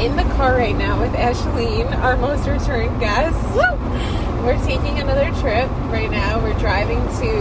[0.00, 3.36] in the car right now with Ashleen, our most returned guest.
[4.42, 6.42] We're taking another trip right now.
[6.42, 7.32] We're driving to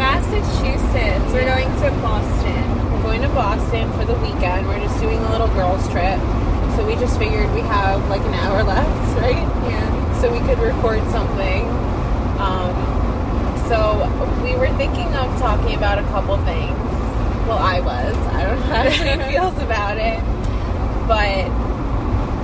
[0.00, 1.32] Massachusetts.
[1.32, 2.92] We're going to Boston.
[2.92, 4.66] we're going to Boston for the weekend.
[4.66, 6.18] We're just doing a little girls trip.
[6.76, 9.44] So we just figured we have like an hour left, right?
[9.68, 10.20] Yeah.
[10.22, 11.68] So we could record something.
[12.40, 12.72] Um,
[13.68, 14.08] so
[14.42, 16.78] we were thinking of talking about a couple things.
[17.46, 18.16] Well, I was.
[18.32, 20.41] I don't know how she feels about it.
[21.06, 21.48] But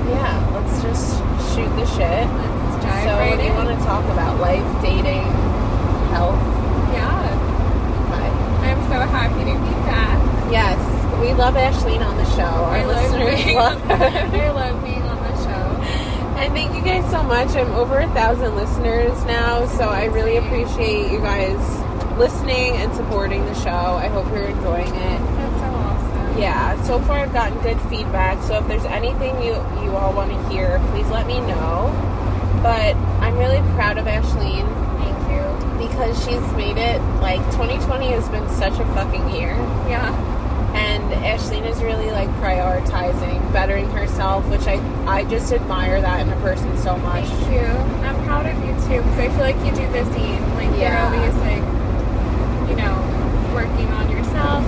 [0.09, 1.19] yeah, let's just
[1.55, 2.27] shoot the shit.
[2.27, 3.57] Let's dive so right what do you in.
[3.57, 4.41] want to talk about?
[4.41, 5.25] Life, dating,
[6.13, 6.39] health?
[6.93, 7.37] Yeah.
[8.09, 8.31] Okay.
[8.71, 10.19] I'm so happy to be back.
[10.51, 10.79] Yes,
[11.21, 12.43] we love Ashleen on the show.
[12.43, 13.95] Our I listeners being love her.
[13.95, 15.65] I love being on the show.
[16.39, 17.49] And thank you guys so much.
[17.57, 21.59] I'm over a thousand listeners now, so I really appreciate you guys
[22.19, 23.71] listening and supporting the show.
[23.71, 25.21] I hope you're enjoying it.
[26.39, 27.01] That's so awesome.
[27.01, 28.43] Yeah, so far I've gotten good feedback.
[28.45, 31.91] So if there's anything you you all want to hear, please let me know.
[32.63, 34.67] But I'm really proud of Ashleen
[34.99, 35.89] Thank you.
[35.89, 37.01] because she's made it.
[37.21, 39.55] Like 2020 has been such a fucking year.
[39.89, 40.13] Yeah.
[40.75, 46.33] and Ashleen is really like prioritizing bettering herself, which I I just admire that in
[46.33, 47.25] a person so much.
[47.25, 47.67] Thank you.
[48.07, 50.43] I'm proud of you too because I feel like you do the same.
[50.55, 51.13] Like Yeah.
[51.15, 51.65] you're always like,
[52.71, 52.97] you know,
[53.55, 54.63] working on yourself.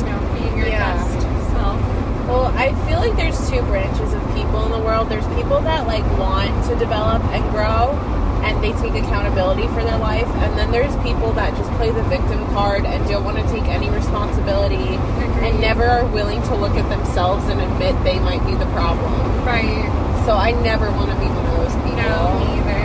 [0.00, 0.94] You know, being your Yeah.
[0.94, 1.20] best
[1.52, 1.80] self.
[2.28, 5.08] Well, I feel like there's two branches of people in the world.
[5.08, 7.94] There's people that like want to develop and grow
[8.42, 12.02] and they take accountability for their life, and then there's people that just play the
[12.12, 15.48] victim card and don't want to take any responsibility Agreed.
[15.48, 19.14] and never are willing to look at themselves and admit they might be the problem.
[19.46, 19.88] Right.
[20.26, 22.04] So I never want to be one of those people.
[22.04, 22.84] No, me either.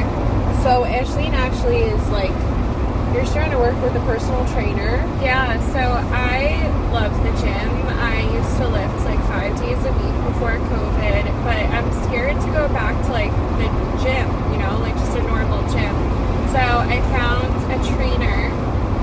[0.64, 2.32] So Ashleen actually is like
[3.14, 4.96] you're starting to work with a personal trainer.
[5.20, 5.82] Yeah, so
[6.16, 6.56] I
[6.96, 7.70] love the gym.
[8.00, 12.48] I used to lift like five days a week before COVID, but I'm scared to
[12.52, 13.68] go back to like the
[14.04, 15.96] gym, you know, like just a normal gym.
[16.52, 18.52] So I found a trainer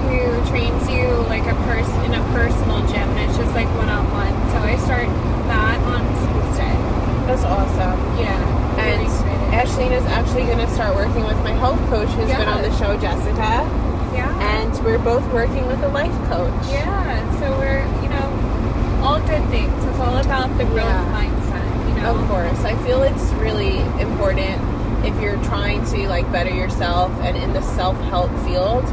[0.05, 0.21] who
[0.53, 4.05] trains you like a person in a personal gym, and it's just like one on
[4.13, 4.35] one.
[4.53, 5.09] So I start
[5.49, 6.77] that on Tuesday.
[7.25, 7.97] That's awesome.
[8.21, 9.09] Yeah, And.
[9.57, 12.77] Ashleen is actually going to start working with my health coach who's been on the
[12.77, 13.65] show, Jessica.
[14.13, 14.29] yeah.
[14.61, 16.53] And we're both working with a life coach.
[16.69, 19.86] Yeah, so we're, you know, all good things.
[19.97, 21.09] It's all about the growth Yeah.
[21.25, 22.11] mindset, you know.
[22.17, 22.65] Of course.
[22.67, 24.61] I feel it's really important
[25.07, 28.85] if you're trying to like better yourself and in the self-help field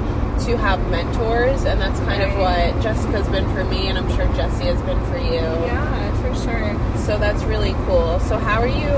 [0.45, 4.25] to have mentors and that's kind of what Jessica's been for me and I'm sure
[4.33, 5.41] Jesse has been for you.
[5.41, 6.97] Yeah, for sure.
[6.99, 8.21] So that's really cool.
[8.21, 8.95] So how are you?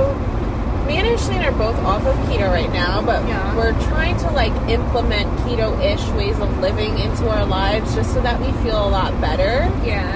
[0.86, 3.56] Me and Ashleen are both off of keto right now, but Yeah.
[3.56, 8.40] we're trying to like implement keto-ish ways of living into our lives just so that
[8.40, 10.16] we feel a lot better Yeah.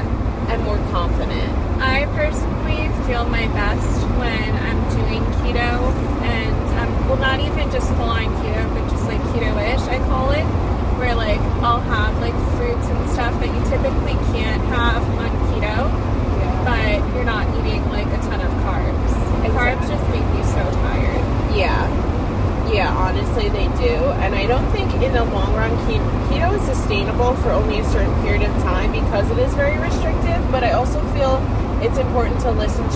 [0.50, 1.50] and more confident.
[1.82, 5.80] I personally feel my best when I'm doing keto
[6.24, 10.32] and um, well not even just full on keto, but just like keto-ish I call
[10.32, 10.44] it.
[11.00, 15.88] Where like I'll have like fruits and stuff that you typically can't have on keto,
[16.68, 19.12] but you're not eating like a ton of carbs.
[19.56, 19.88] Carbs Exactly.
[19.96, 21.24] just make you so tired.
[21.56, 21.88] Yeah.
[22.72, 23.96] Yeah, honestly, they do.
[24.22, 27.86] And I don't think in the long run, ke- keto is sustainable for only a
[27.86, 30.40] certain period of time because it is very restrictive.
[30.52, 31.42] But I also feel
[31.82, 32.40] it's important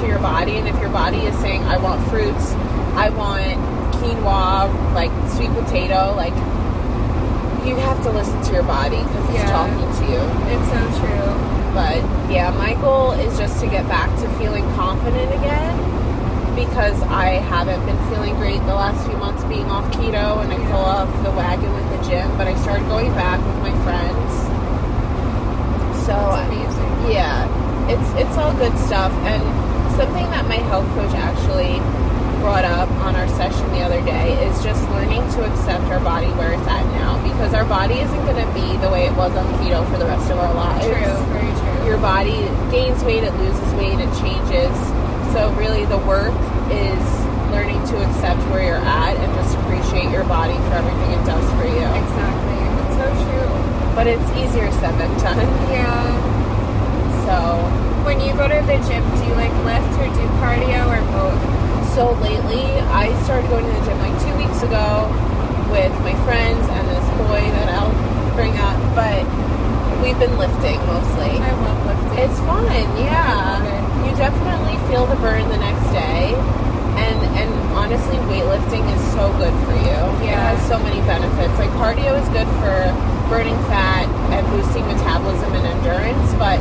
[0.04, 0.58] to your body.
[0.58, 2.52] And if your body is saying, I want fruits,
[2.96, 3.58] I want
[3.98, 6.36] quinoa, like sweet potato, like
[7.66, 9.52] you have to listen to your body because it's Yeah.
[9.52, 10.22] talking to you.
[10.52, 11.30] It's so true.
[11.74, 15.74] But yeah, my goal is just to get back to feeling confident again
[16.56, 20.58] because I haven't been feeling great the last few months being off keto and I
[20.70, 22.30] fell off the wagon with the gym.
[22.38, 24.32] But I started going back with my friends.
[26.06, 27.12] So It's amazing.
[27.12, 27.48] yeah,
[27.90, 29.12] it's it's all good stuff.
[29.24, 29.42] And
[29.96, 31.78] something that my health coach actually
[32.42, 36.28] brought up on our session the other day is just learning to accept our body
[36.36, 39.32] where it's at now because our body isn't going to be the way it was
[39.38, 40.98] on keto for the rest of our lives True,
[41.32, 41.88] very true.
[41.88, 44.74] your body gains weight, it loses weight, it changes.
[45.32, 46.34] So really the work
[46.74, 47.06] is
[47.54, 51.46] learning to accept where you're at and just appreciate your body for everything it does
[51.56, 51.86] for you.
[51.86, 52.60] Exactly.
[52.82, 53.50] It's so true.
[53.96, 55.38] But it's easier said than done.
[55.72, 56.12] Yeah.
[57.24, 61.02] So When you go to the gym, do you like lift or do cardio or
[61.12, 61.40] both?
[61.94, 65.06] so lately I started going to the gym like two weeks ago
[65.70, 67.94] with my friends and this boy that I'll
[68.34, 69.22] bring up, but
[70.02, 71.38] we've been lifting mostly.
[71.38, 72.18] I love lifting.
[72.18, 72.66] It's fun,
[72.98, 73.62] yeah.
[74.02, 76.34] You definitely feel the burn the next day.
[76.98, 80.00] And and honestly weightlifting is so good for you.
[80.26, 80.58] It Yeah.
[80.58, 81.54] has so many benefits.
[81.62, 82.90] Like cardio is good for
[83.30, 86.58] burning fat and boosting metabolism and endurance, but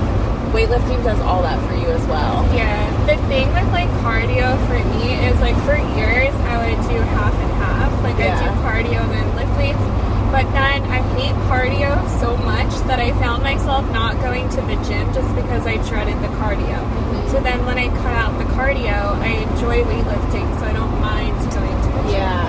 [0.52, 2.44] weightlifting does all that for you as well.
[2.54, 6.99] Yeah, the thing with like cardio for me is like for years I would do
[7.16, 7.90] half and half.
[8.02, 9.84] Like I do cardio and then lift weights.
[10.32, 14.76] But then I hate cardio so much that I found myself not going to the
[14.88, 16.72] gym just because I dreaded the cardio.
[16.81, 17.28] Mm-hmm.
[17.31, 21.37] So then when I cut out the cardio, I enjoy weightlifting, so I don't mind
[21.52, 22.16] going to the gym.
[22.16, 22.48] Yeah.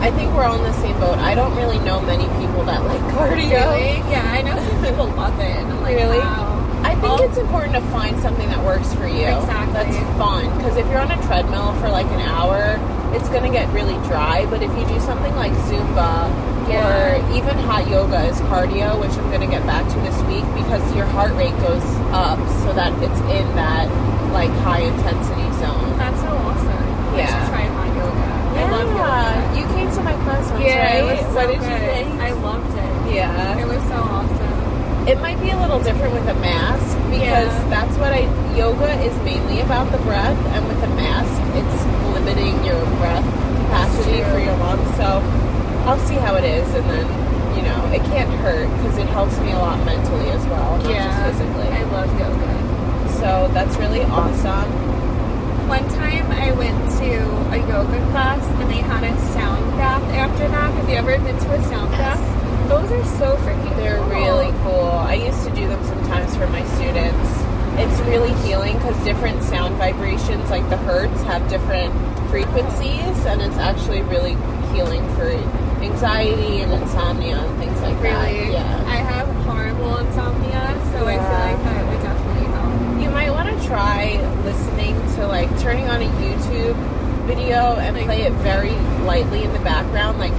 [0.00, 1.18] I think we're all in the same boat.
[1.18, 3.50] I don't really know many people that like cardio.
[3.50, 3.98] Really?
[4.10, 5.56] Yeah, I know some people love it.
[5.58, 6.18] I'm like, Really?
[6.18, 6.49] wow.
[7.00, 7.24] I think oh.
[7.24, 9.24] it's important to find something that works for you.
[9.32, 9.72] Exactly.
[9.72, 10.44] That's fun.
[10.58, 12.76] Because if you're on a treadmill for like an hour,
[13.16, 14.44] it's going to get really dry.
[14.46, 16.28] But if you do something like Zumba
[16.68, 16.84] Yeah.
[16.84, 20.44] or even hot yoga is cardio, which I'm going to get back to this week
[20.60, 21.82] because your heart rate goes
[22.12, 23.88] up so that it's in that
[24.36, 25.96] like high intensity zone.
[25.96, 26.68] That's so awesome.
[26.68, 27.26] I Yeah.
[27.32, 28.28] should try hot yoga.
[28.60, 29.58] I love yoga.
[29.58, 31.00] You came to my class once, Yeah, right?
[31.00, 31.72] it was so what did good.
[31.72, 32.20] you think?
[32.20, 33.14] I loved it.
[33.16, 33.56] yeah.
[33.58, 35.08] It was so awesome.
[35.08, 37.68] It might be a little different with a mask because Yeah.
[37.70, 38.26] that's what I
[38.56, 41.78] yoga is mainly about the breath, and with a mask, it's
[42.14, 43.24] limiting your breath
[43.66, 44.88] capacity for your lungs.
[44.96, 45.22] So
[45.86, 47.06] I'll see how it is, and then
[47.56, 50.84] you know it can't hurt because it helps me a lot mentally as well, not
[50.86, 51.68] just physically.
[51.68, 52.52] I love yoga.
[53.20, 54.70] So that's really awesome.
[55.68, 57.10] One time I went to
[57.54, 60.70] a yoga class and they had a sound bath after that.
[60.74, 62.18] Have you ever been to a sound Yes.
[62.18, 62.39] bath?
[62.70, 64.08] Those are so freaking They're cool.
[64.08, 64.90] really cool.
[64.90, 67.30] I used to do them sometimes for my students.
[67.82, 71.92] It's really healing because different sound vibrations, like the hertz, have different
[72.30, 74.36] frequencies, and it's actually really
[74.72, 75.28] healing for
[75.82, 78.24] anxiety and insomnia and things like that.
[78.30, 78.52] Really?
[78.52, 78.84] Yeah.
[78.86, 80.62] I have horrible insomnia,
[80.92, 83.02] so I feel like that would definitely help.
[83.02, 86.76] You might want to try listening to like turning on a YouTube
[87.26, 90.18] video and Like- play it very lightly in the background.
[90.18, 90.32] Like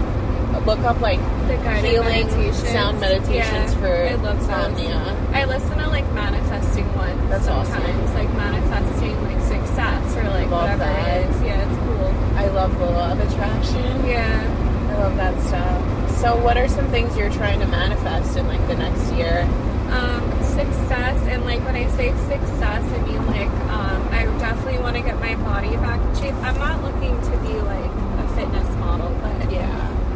[0.66, 2.70] look up like The guided healing meditations.
[2.70, 5.18] sound meditations Yeah, for I love insomnia.
[5.34, 7.74] I listen to like manifesting ones That's awesome.
[7.74, 11.22] sometimes, like manifesting like success or like Love whatever that.
[11.22, 11.42] it is.
[11.42, 12.38] Yeah, it's cool.
[12.38, 14.06] I love the law of attraction.
[14.06, 14.58] Yeah.
[14.92, 16.18] I love that stuff.
[16.20, 19.48] So, what are some things you're trying to manifest in like the next year?
[19.92, 24.96] um, success and like when I say success, I mean like um, I definitely want
[24.96, 26.34] to get my body back in shape.
[26.36, 27.92] I'm not looking to be like
[28.24, 29.68] a fitness model, but Yeah.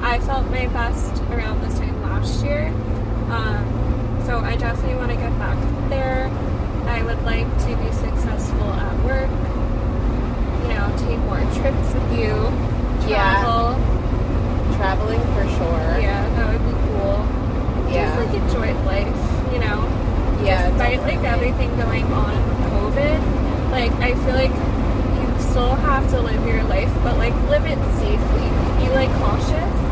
[0.06, 2.68] I felt my best around this time last year.
[3.34, 5.57] Um, so I definitely want to get back
[5.90, 6.30] there.
[6.86, 9.34] I would like to be successful at work.
[10.62, 12.38] You know, take more trips with you.
[13.10, 13.42] Yeah.
[13.42, 13.74] Travel.
[14.78, 15.98] Traveling for sure.
[15.98, 17.25] Yeah, that would be cool.
[17.90, 18.06] Yeah.
[18.06, 19.90] Just like enjoy life, you know.
[20.46, 26.07] Yeah, Despite like everything going on with COVID, like I feel like you still have
[26.12, 28.86] to live your life, but like live it safely.
[28.86, 29.85] Be like cautious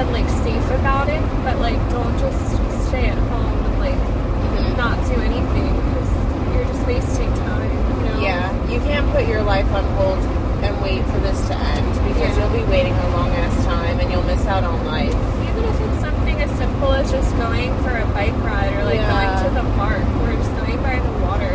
[0.00, 2.40] and like safe about it, but like don't just
[2.88, 4.76] stay at home and like Mhm.
[4.76, 6.10] not do anything because
[6.54, 7.70] you're just wasting time.
[7.98, 8.18] You know?
[8.20, 10.18] Yeah, you can't put your life on hold
[10.64, 12.48] and wait for this to end because Yeah.
[12.48, 15.14] you'll be waiting a long ass time and you'll miss out on life.
[15.48, 19.00] Even if it's something as simple as just going for a bike ride or like
[19.00, 19.12] Yeah.
[19.12, 21.54] going to the park or just going by the water,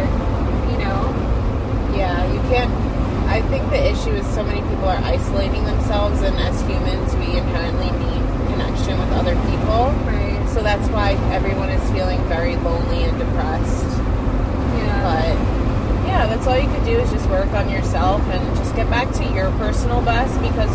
[0.72, 1.02] you know?
[1.98, 2.72] Yeah, you can't.
[3.28, 7.38] I think the issue is so many people are isolating themselves, and as humans, we
[7.38, 8.22] inherently need
[8.56, 9.92] connection with other people.
[10.08, 10.40] Right.
[10.56, 13.92] So that's why everyone is feeling very lonely and depressed.
[14.80, 15.04] Yeah.
[15.04, 15.36] But
[16.08, 19.12] yeah, that's all you could do is just work on yourself and just get back
[19.20, 20.72] to your personal best because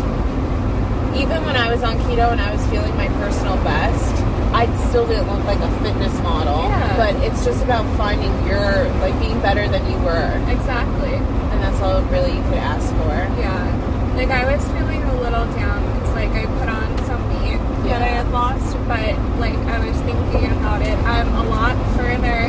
[1.17, 4.13] even when I was on keto and I was feeling my personal best,
[4.53, 6.69] I still didn't look like a fitness model.
[6.69, 6.97] Yeah.
[6.97, 10.31] But it's just about finding your like being better than you were.
[10.47, 11.15] exactly.
[11.51, 13.15] And that's all really you could ask for.
[13.41, 14.13] Yeah.
[14.15, 17.59] Like I was feeling a little down because like I put on some weight
[17.91, 19.11] that I had lost, but
[19.43, 20.95] like I was thinking about it.
[21.03, 22.47] I'm a lot further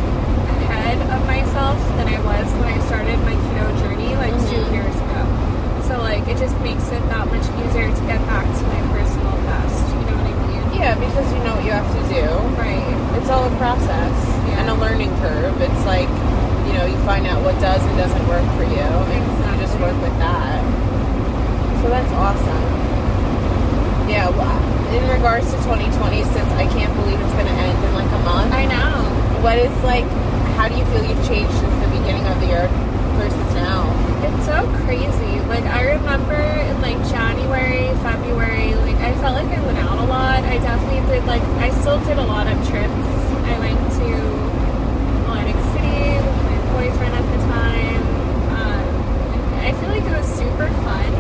[0.71, 4.71] ahead of myself than I was when I started my keto journey like two Mhm.
[4.71, 5.21] years ago.
[5.91, 9.35] So like it just makes it that much easier to get back to my personal
[9.51, 9.83] best.
[9.91, 10.63] You know what I mean?
[10.79, 12.27] Yeah, because you know what you have to do.
[12.55, 12.95] Right.
[13.19, 14.15] It's all a process
[14.47, 14.63] Yeah.
[14.63, 15.59] and a learning curve.
[15.61, 16.09] It's like,
[16.71, 18.79] you know, you find out what does and doesn't work for you.
[18.79, 19.91] And you just Exactly.
[19.91, 20.63] work with that.
[21.83, 22.63] So that's awesome.
[24.07, 24.59] Yeah, well,
[24.93, 28.23] in regards to 2020, since I can't believe it's going to end in like a
[28.27, 29.07] month, I know.
[29.39, 30.03] what is like,
[30.59, 32.67] how do you feel you've changed since the beginning of the year
[33.23, 33.87] versus now?
[34.27, 35.39] It's so crazy.
[35.47, 40.07] Like I remember in like January, February, like I felt like I went out a
[40.11, 40.43] lot.
[40.43, 43.07] I definitely did like I still did a lot of trips.
[43.47, 44.11] I went to
[45.23, 48.03] Atlantic City with my boyfriend at the time.
[48.59, 48.85] Um,
[49.63, 51.15] I feel like it was super fun.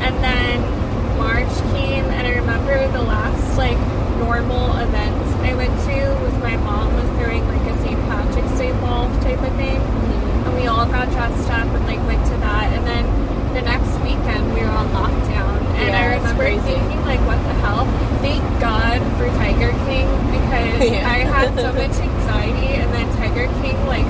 [0.00, 0.87] And then
[1.18, 3.78] March came and I remember the last like
[4.18, 7.98] normal events I went to was my mom was throwing like a St.
[8.06, 9.82] Patrick's Day ball type of thing.
[9.82, 10.46] Mm-hmm.
[10.46, 13.04] And we all got dressed up and like went to that and then
[13.52, 17.54] the next weekend we were on lockdown and yeah, I remember thinking like what the
[17.66, 17.84] hell?
[18.22, 21.02] Thank God for Tiger King because yeah.
[21.02, 24.06] I had so much anxiety and then Tiger King like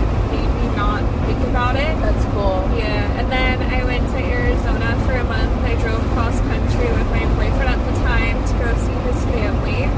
[0.79, 1.91] not think about it.
[1.99, 2.63] That's cool.
[2.79, 5.51] Yeah, and then I went to Arizona for a month.
[5.67, 9.91] I drove cross country with my boyfriend at the time to go see his family,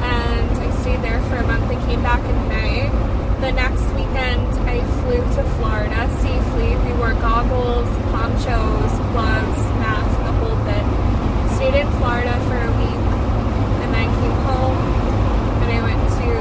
[0.00, 1.68] and I stayed there for a month.
[1.68, 2.88] I came back in May.
[3.44, 6.72] The next weekend, I flew to Florida safely.
[6.88, 10.86] We wore goggles, ponchos, gloves, masks, the whole bit.
[11.60, 13.04] Stayed in Florida for a week,
[13.84, 14.80] and then came home.
[15.60, 16.32] And I went to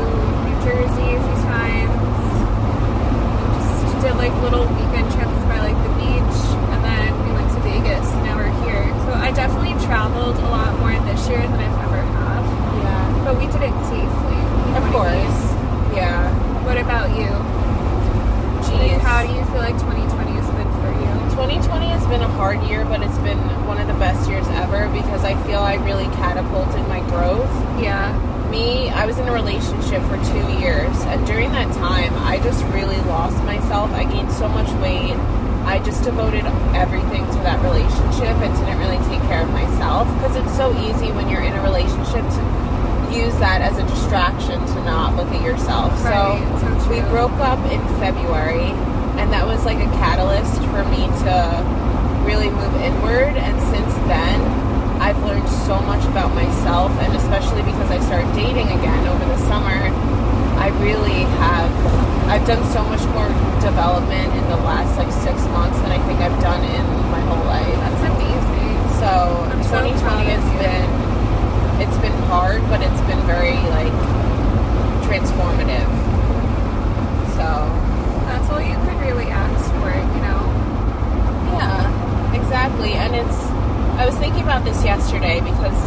[0.47, 1.91] New Jersey a few times.
[3.83, 6.39] Just did like little weekend trips by like the beach,
[6.75, 8.03] and then we went to Vegas.
[8.27, 8.83] Now we're here.
[9.07, 12.43] So I definitely traveled a lot more this year than I've ever have.
[12.83, 13.23] Yeah.
[13.23, 14.03] But we did it safely.
[14.03, 15.23] you Of what I mean?
[15.23, 15.95] course.
[15.95, 16.19] Yeah.
[16.67, 17.31] What about you?
[18.67, 18.91] Jeez.
[18.91, 21.13] Like, how do you feel like 2020 has been for you?
[21.39, 24.91] 2020 has been a hard year, but it's been one of the best years ever
[24.91, 27.47] because I feel I really catapulted my growth.
[27.79, 28.11] Yeah.
[28.53, 32.63] Me, I was in a relationship for two years, and during that time, I just
[32.65, 33.89] really lost myself.
[33.89, 35.17] I gained so much weight.
[35.65, 36.45] I just devoted
[36.77, 41.09] everything to that relationship and didn't really take care of myself because it's so easy
[41.17, 42.41] when you're in a relationship to
[43.09, 45.89] use that as a distraction to not look at yourself.
[46.05, 48.69] Right, so we broke up in February,
[49.17, 51.33] and that was like a catalyst for me to
[52.21, 53.33] really move inward.
[53.33, 54.62] And since then,
[55.03, 59.37] I've learned so much about myself, and especially because I started dating again over the
[59.51, 59.91] summer,
[60.55, 61.67] I really have.
[62.31, 63.27] I've done so much more
[63.59, 67.43] development in the last like six months than I think I've done in my whole
[67.51, 67.75] life.
[67.83, 68.75] That's amazing.
[69.03, 69.11] So
[69.51, 70.87] I'm 2020 proud of has been
[71.83, 73.91] it's been hard, but it's been very like
[75.03, 75.91] transformative.
[77.35, 77.47] So
[78.31, 80.41] That's all you could really ask for, you know?
[81.59, 82.93] yeah, exactly.
[82.93, 83.52] And it's
[83.95, 85.77] I was thinking about this yesterday because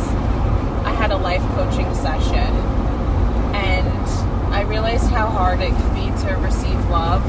[0.86, 2.54] I had a life coaching session
[3.50, 4.08] and
[4.54, 7.20] I realized how hard it can be to receive love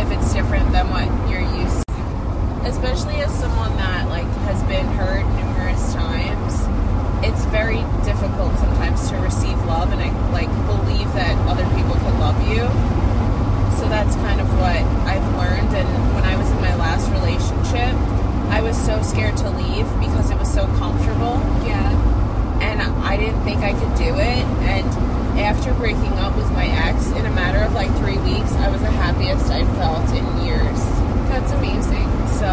[0.00, 2.66] if it's different than what you're used to.
[2.66, 6.56] Especially as someone that like has been hurt numerous times,
[7.22, 12.18] it's very difficult sometimes to receive love and I like believe that other people can
[12.18, 12.64] love you.
[13.76, 17.92] So that's kind of what I've learned and when I was in my last relationship,
[18.48, 21.90] I was so scared to leave because it was so comfortable Yeah.
[22.60, 24.44] and I didn't think I could do it.
[24.66, 24.86] And
[25.38, 28.80] after breaking up with my ex, in a matter of like three weeks, I was
[28.80, 30.80] the happiest I'd felt in years.
[31.30, 32.08] That's amazing.
[32.38, 32.50] So,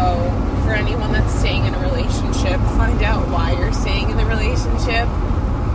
[0.64, 5.06] for anyone that's staying in a relationship, find out why you're staying in the relationship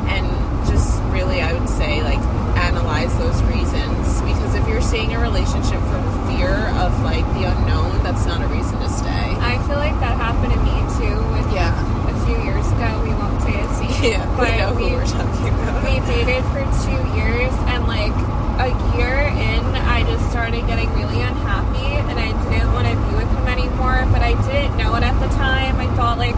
[0.09, 0.25] and
[0.67, 2.19] just really, I would say, like,
[2.57, 4.21] analyze those reasons.
[4.21, 5.99] Because if you're staying in a relationship for
[6.31, 9.14] fear of like the unknown, that's not a reason to stay.
[9.45, 11.71] I feel like that happened to me too with Yeah.
[12.09, 12.89] a few years ago.
[13.05, 14.11] We won't say a name.
[14.11, 15.83] Yeah, but we know who we're talking about.
[15.85, 18.13] we dated for two years and like
[18.59, 23.15] a year in I just started getting really unhappy and I didn't want to be
[23.19, 26.35] with him anymore but I didn't know it at the time I thought like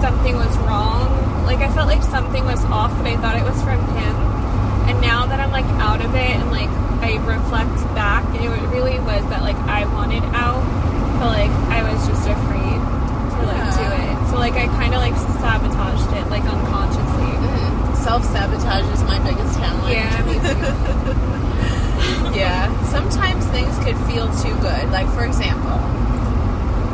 [0.00, 1.08] something was wrong
[1.44, 4.14] like I felt like something was off but I thought it was from him
[4.88, 6.70] and now that I'm like out of it and like
[7.04, 10.64] I reflect back it really was that like I wanted out
[11.20, 15.00] but like I was just afraid to like do it so like I kind of
[15.04, 17.94] like sabotaged it like unconsciously mm-hmm.
[18.00, 19.92] Self sabotage is my biggest challenge.
[19.92, 20.56] yeah me too
[22.34, 22.66] yeah.
[22.90, 24.90] Sometimes things could feel too good.
[24.90, 25.76] Like for example,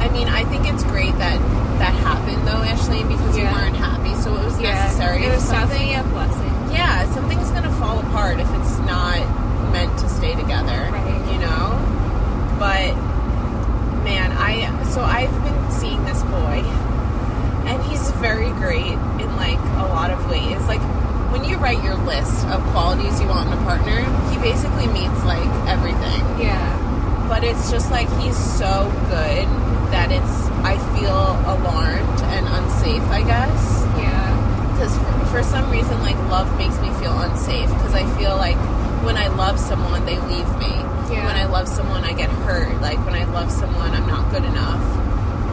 [0.02, 1.38] I mean, I think it's great that
[1.78, 3.52] that happened though, Ashley, because you Yeah.
[3.54, 5.24] weren't happy, so it was Yeah, necessary.
[5.26, 6.52] It was something, definitely a blessing.
[6.72, 9.20] yeah, something's gonna fall apart if it's not
[9.72, 10.88] meant to stay together.
[10.90, 11.22] Right.
[11.32, 11.78] You know.
[12.58, 12.96] But
[14.04, 16.64] man, I so I've been seeing this boy,
[17.68, 20.56] and he's very great in like a lot of ways.
[20.64, 20.80] Like
[21.30, 24.00] when you write your list of qualities you want in a partner,
[24.32, 26.24] he basically meets like everything.
[26.40, 26.64] Yeah.
[27.28, 29.44] But it's just like he's so good
[29.92, 31.12] that it's I feel
[31.44, 33.04] alarmed and unsafe.
[33.12, 34.72] I guess Yeah.
[34.72, 38.56] because for, for some reason like love makes me feel unsafe because I feel like
[39.04, 40.72] when I love someone they leave me.
[41.10, 41.26] Yeah.
[41.26, 42.80] When I love someone I get hurt.
[42.80, 44.82] Like when I love someone I'm not good enough.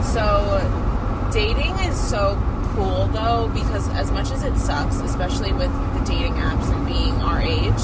[0.05, 2.37] So dating is so
[2.75, 7.13] cool though because as much as it sucks, especially with the dating apps and being
[7.21, 7.83] our age,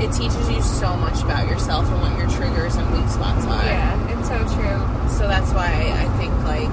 [0.00, 3.64] it teaches you so much about yourself and what your triggers and weak spots are.
[3.64, 4.18] Yeah.
[4.18, 5.08] It's so true.
[5.18, 6.70] So that's why I think like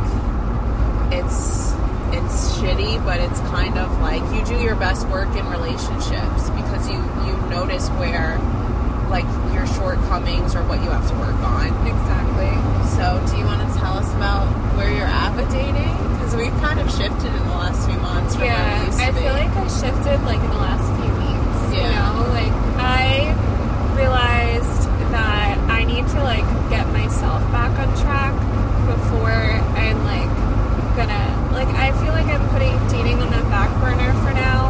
[1.13, 1.73] it's
[2.13, 6.89] it's shitty, but it's kind of like you do your best work in relationships because
[6.89, 8.37] you you notice where
[9.09, 11.67] like your shortcomings or what you have to work on.
[11.87, 12.53] Exactly.
[12.97, 14.47] So, do you want to tell us about
[14.77, 15.93] where you're at with dating?
[16.15, 18.85] Because we've kind of shifted in the last few months from where we Yeah.
[18.85, 21.59] used to I feel like I shifted like in the last few weeks.
[21.75, 21.95] You Yeah.
[21.99, 23.35] know, like I
[23.95, 24.81] realized
[25.11, 28.33] that I need to like get myself back on track
[28.87, 29.31] before
[29.75, 30.29] I'm like
[30.95, 34.64] gonna like I feel like I'm putting dating on the back burner for now.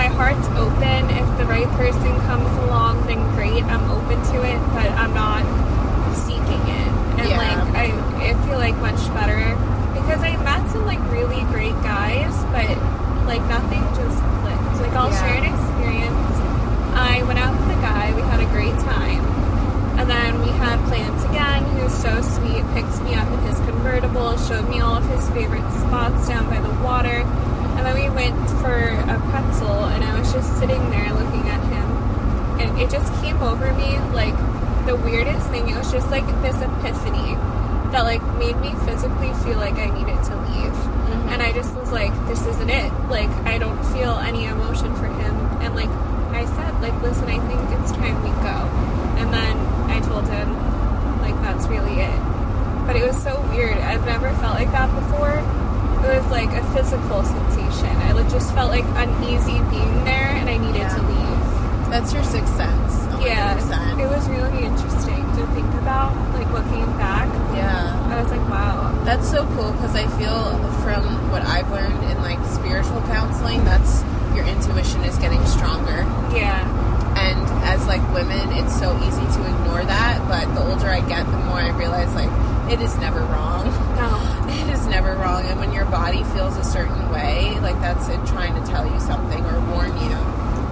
[0.00, 1.10] My heart's open.
[1.12, 3.62] If the right person comes along, then great.
[3.64, 5.44] I'm open to it, but I'm not
[6.16, 6.88] seeking it.
[7.20, 7.36] And Yeah.
[7.36, 7.86] like I,
[8.30, 9.44] I feel like much better
[9.92, 12.64] because I met some like really great guys, but
[13.28, 14.80] like nothing just clicked.
[14.80, 15.20] Like I'll Yeah.
[15.20, 16.32] share an experience.
[16.96, 18.14] I went out with a guy.
[18.16, 19.20] We had a great time.
[20.00, 21.76] And then we had plans again.
[21.76, 25.28] He was so sweet, picked me up in his convertible, showed me all of his
[25.36, 27.20] favorite spots down by the water.
[27.80, 31.64] And then we went for a pretzel, and I was just sitting there looking at
[31.64, 31.88] him.
[32.60, 34.36] And it just came over me like
[34.84, 35.66] the weirdest thing.
[35.66, 37.36] It was just like this epiphany
[37.88, 40.76] that like made me physically feel like I needed to leave.
[40.76, 41.28] Mm-hmm.
[41.30, 42.92] And I just was like, this isn't it.
[43.08, 45.34] Like, I don't feel any emotion for him.
[45.64, 45.88] And like,
[46.36, 48.60] I said, like, listen, I think it's time we go.
[49.16, 49.56] And then
[49.88, 50.52] I told him,
[51.22, 52.20] like, that's really it.
[52.86, 53.78] But it was so weird.
[53.78, 55.40] I've never felt like that before.
[56.04, 57.59] It was like a physical sensation.
[57.74, 60.94] I like, just felt like uneasy being there and I needed Yeah.
[60.94, 61.90] to leave.
[61.90, 62.94] That's your sixth sense.
[63.18, 63.26] 100%.
[63.26, 63.98] Yeah.
[63.98, 67.28] It was really interesting to think about, like, looking back.
[67.54, 67.96] Yeah.
[68.10, 68.92] I was like, wow.
[69.04, 74.02] That's so cool because I feel from what I've learned in like spiritual counseling, that's
[74.34, 76.06] your intuition is getting stronger.
[76.34, 76.62] Yeah.
[77.16, 80.20] And as like women, it's so easy to ignore that.
[80.28, 82.30] But the older I get, the more I realize like
[82.70, 83.66] it is never wrong.
[83.96, 84.39] No.
[84.50, 85.44] It is never wrong.
[85.46, 88.98] And when your body feels a certain way, like that's it trying to tell you
[89.00, 90.16] something or warn you.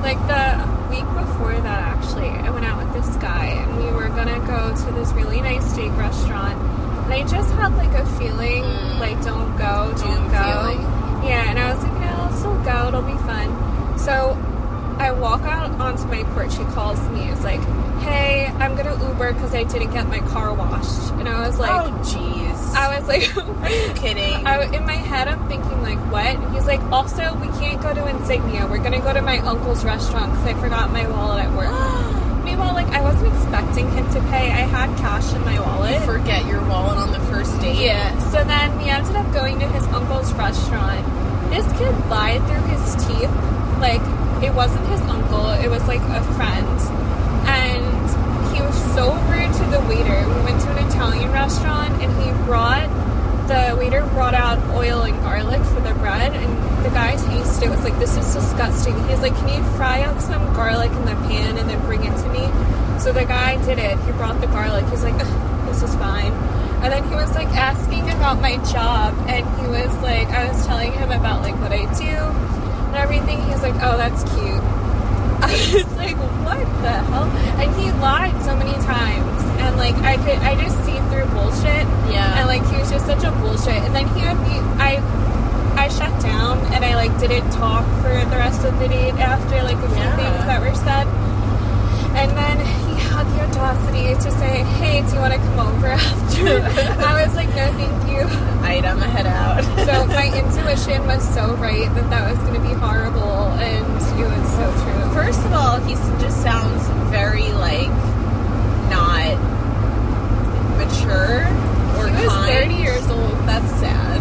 [0.03, 4.09] Like the week before that, actually, I went out with this guy and we were
[4.09, 6.57] gonna go to this really nice steak restaurant.
[7.05, 8.99] And I just had like a feeling, Mm.
[9.01, 10.43] like, don't go, don't Doom go.
[10.43, 10.81] feeling.
[11.25, 13.99] Yeah, and I was like, no, I'll still go, it'll be fun.
[13.99, 14.37] So
[14.99, 16.57] I walk out onto my porch.
[16.57, 17.21] He calls me.
[17.23, 17.61] He's like,
[18.01, 21.13] hey, I'm gonna Uber because I didn't get my car washed.
[21.15, 22.75] And I was like, oh, jeez.
[22.75, 24.47] I was like, Are you kidding?
[24.47, 26.53] I, in my head, I'm thinking like, what?
[26.53, 28.67] He's like, also, we can't go to Insignia.
[28.67, 32.15] We're gonna go to my uncle's restaurant because I forgot my wallet at work.
[32.45, 34.51] Meanwhile, like, I wasn't expecting him to pay.
[34.51, 36.03] I had cash in my wallet.
[36.03, 37.77] Forget your wallet on the first date.
[37.79, 38.19] yeah.
[38.31, 41.05] So then we ended up going to his uncle's restaurant.
[41.51, 43.31] This kid lied through his teeth.
[43.81, 44.01] Like,
[44.43, 45.51] it wasn't his uncle.
[45.51, 46.81] It was like a friend.
[47.49, 50.29] And he was so rude to the waiter.
[50.29, 52.89] We went to an Italian restaurant and he brought
[53.49, 57.71] the waiter brought out oil and garlic for the bread and the guy tasted it
[57.71, 61.17] was like this is disgusting he's like can you fry up some garlic in the
[61.27, 62.45] pan and then bring it to me
[63.01, 65.17] so the guy did it he brought the garlic he's like
[65.65, 66.33] this is fine
[66.85, 70.67] and then he was like asking about my job and he was like i was
[70.67, 72.48] telling him about like what i do
[72.89, 74.63] and everything he was like oh that's cute
[75.41, 77.23] I was like, what the hell?
[77.63, 81.87] And he lied so many times, and like I could, I just see through bullshit.
[82.11, 82.41] Yeah.
[82.43, 83.79] And like he was just such a bullshit.
[83.87, 84.99] And then he had me, I,
[85.79, 89.63] I shut down, and I like didn't talk for the rest of the date after
[89.63, 90.17] like a few Yeah.
[90.19, 91.07] things that were said.
[92.19, 92.88] And then he
[93.19, 96.47] had the audacity to say, "Hey, do you want to come over after?"
[97.03, 98.23] I was like, "No, thank you."
[98.67, 99.63] Item, head out.
[99.87, 104.27] So my intuition was so right that that was going to be horrible, and it
[104.29, 105.15] was so true.
[105.15, 107.89] First of all, he s- just sounds very like
[108.91, 109.35] not
[110.79, 111.45] mature
[111.99, 112.71] or He was kind.
[112.71, 113.33] 30 years old.
[113.49, 114.21] That's sad.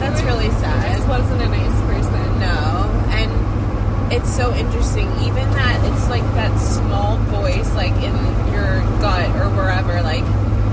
[0.00, 0.96] That's really He sad.
[0.96, 2.24] just wasn't a nice person.
[2.40, 5.06] No, and it's so interesting.
[5.22, 8.14] Even that it's like that small voice, like in
[8.52, 10.24] your gut or wherever, like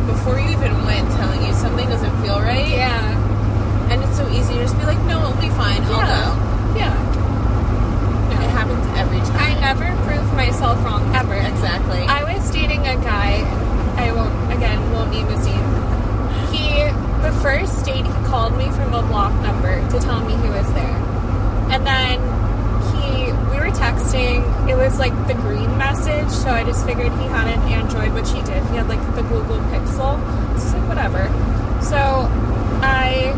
[0.08, 2.70] before you even went, telling you something doesn't feel right.
[2.70, 3.14] Yeah.
[3.92, 5.82] And it's so easy to just be like, no, it'll be fine.
[5.84, 6.76] I'll go.
[6.80, 6.92] Yeah.
[8.32, 9.38] It happens every time.
[9.40, 11.34] I never proved myself wrong ever.
[11.36, 12.00] Exactly.
[12.08, 13.44] I was dating a guy.
[13.98, 15.64] I won't again won't name his name.
[16.52, 16.84] He
[17.24, 20.68] the first date he called me from a block number to tell me he was
[20.74, 20.98] there,
[21.74, 22.20] and then
[22.92, 24.44] he we were texting.
[24.70, 28.30] It was like the green message, so I just figured he had an Android, which
[28.32, 28.62] he did.
[28.70, 30.20] He had like the Google Pixel.
[30.20, 31.26] So it's like whatever.
[31.82, 31.98] So
[32.86, 33.34] I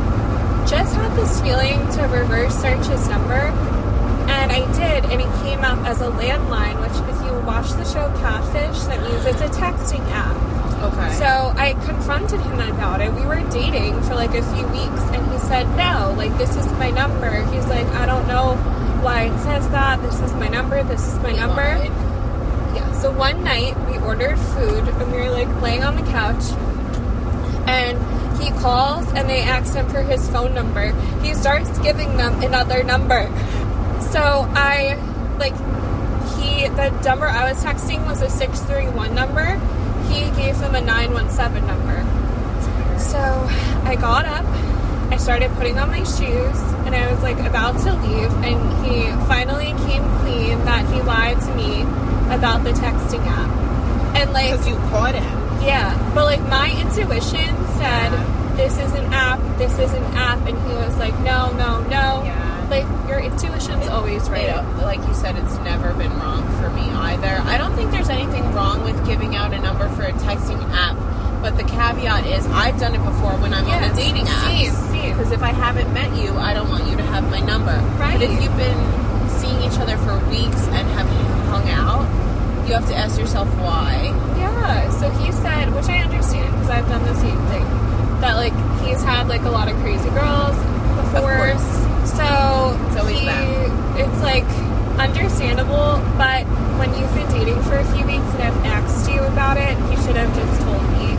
[0.69, 3.53] just had this feeling to reverse search his number.
[4.29, 7.83] And I did, and it came up as a landline, which, if you watch the
[7.83, 10.35] show Catfish, that means it's a texting app.
[10.93, 11.13] okay.
[11.15, 11.25] So
[11.57, 13.11] I confronted him about it.
[13.11, 16.67] We were dating for like a few weeks, and he said, No, like, this is
[16.73, 17.43] my number.
[17.51, 18.53] He's like, I don't know
[19.01, 19.99] why it says that.
[20.03, 20.83] This is my number.
[20.83, 21.63] This is my He number.
[21.63, 21.89] lied.
[22.75, 26.43] Yeah, so one night we ordered food and we were like laying on the couch
[27.67, 27.97] and
[28.41, 30.91] he calls and they ask him for his phone number.
[31.21, 33.27] He starts giving them another number.
[34.11, 34.19] So
[34.55, 34.95] I
[35.37, 35.53] like
[36.37, 39.59] he the number I was texting was a six three one number.
[40.09, 41.97] He gave them a nine one seven number.
[42.99, 43.19] So
[43.85, 44.45] I got up,
[45.11, 49.03] I started putting on my shoes, and I was like about to leave, and he
[49.27, 51.81] finally came clean that he lied to me
[52.33, 53.49] about the texting app.
[54.15, 55.61] And like Because you caught him.
[55.61, 58.28] yeah, but like my intuition said
[58.59, 62.23] this is an app, this is an app, and he was like, no, no, no.
[62.23, 62.67] Yeah.
[62.69, 64.47] Like your intuition's always right.
[64.47, 67.41] Know, like you said, it's never been wrong for me either.
[67.45, 70.97] I don't think there's anything wrong with giving out a number for a texting app,
[71.41, 74.73] but the caveat is I've done it before when I'm on a dating same.
[75.09, 77.71] Because if I haven't met you, I don't want you to have my number.
[77.97, 78.19] Right.
[78.19, 81.07] But if you've been seeing each other for weeks and have
[81.47, 82.03] hung out,
[82.67, 84.13] you have to ask yourself why.
[84.37, 87.65] Yeah, so he said, which I understand because I've done the same thing,
[88.21, 88.53] that like
[88.85, 90.55] he's had like a lot of crazy girls
[91.13, 91.55] before.
[92.05, 93.99] So It's always he, that.
[93.99, 94.45] it's like
[94.99, 96.43] understandable, but
[96.77, 99.95] when you've been dating for a few weeks and I've asked you about it, you
[100.03, 101.15] should have just told me.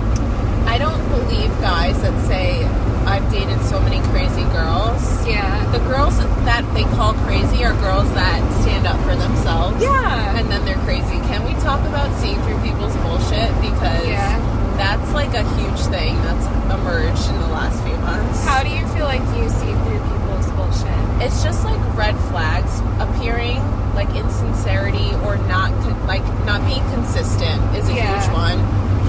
[0.69, 2.65] I don't believe guys that say
[3.09, 5.03] I've dated so many crazy girls.
[5.27, 5.65] Yeah.
[5.73, 9.83] The girls that they call crazy are girls that stand up for themselves.
[9.83, 10.37] Yeah.
[10.39, 11.19] And then they're crazy.
[11.27, 13.51] Can we talk about seeing through people's bullshit?
[13.65, 14.37] Because Yeah.
[14.77, 18.45] that's like a huge thing that's emerged in the last few months.
[18.45, 20.97] How do you feel like you see through people's bullshit?
[21.23, 23.59] it's just like red flags appearing,
[23.95, 28.09] like insincerity or not, con- like not being consistent is a Yeah.
[28.17, 28.59] huge one.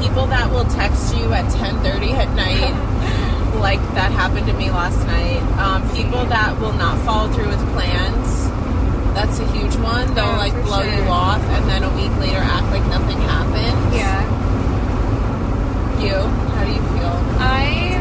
[0.03, 2.73] People that will text you at 10:30 at night,
[3.61, 5.39] like that happened to me last night.
[5.57, 8.49] Um, people that will not follow through with plans.
[9.13, 10.13] That's a huge one.
[10.15, 13.95] They'll Yeah, like blow you off and then a week later act like nothing happened.
[13.95, 14.19] Yeah.
[16.01, 16.15] You,
[16.55, 17.00] how do you feel?
[17.39, 17.99] I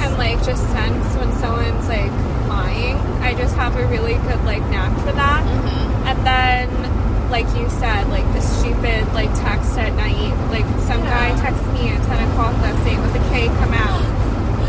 [0.00, 2.12] can like just sense when someone's like
[2.48, 2.96] lying.
[3.22, 5.42] I just have a really good like knack for that.
[5.44, 6.06] Mhm.
[6.10, 10.34] And then, like you said, like the stupid like text at night.
[10.50, 11.40] Like some guy Yeah.
[11.42, 14.02] texts me at ten o'clock that saying with a K come out.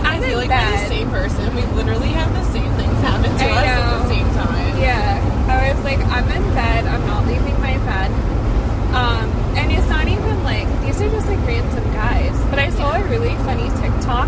[0.03, 1.55] I I'm feel like we're the same person.
[1.55, 4.77] We literally have the same things happen to I us at the same time.
[4.77, 5.21] Yeah.
[5.47, 6.85] I was like, I'm in bed.
[6.85, 8.09] I'm not leaving my bed.
[8.93, 9.25] Um,
[9.57, 10.20] and it's not even
[10.51, 12.35] like these are just like random guys.
[12.49, 14.27] But I saw a really funny TikTok.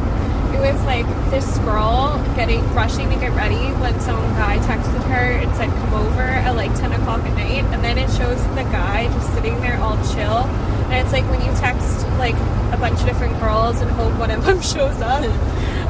[0.55, 5.25] It was like this girl getting rushing to get ready when some guy texted her
[5.41, 8.63] and said come over at like ten o'clock at night, and then it shows the
[8.71, 10.47] guy just sitting there all chill.
[10.87, 12.35] And it's like when you text like
[12.71, 15.23] a bunch of different girls and hope one of them shows up.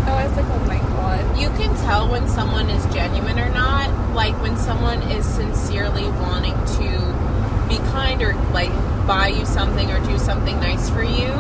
[0.04, 1.40] I was like, oh my god.
[1.40, 3.90] You can tell when someone is genuine or not.
[4.16, 7.13] Like when someone is sincerely wanting to
[7.74, 8.72] be kind or like
[9.08, 11.32] buy you something or do something nice for you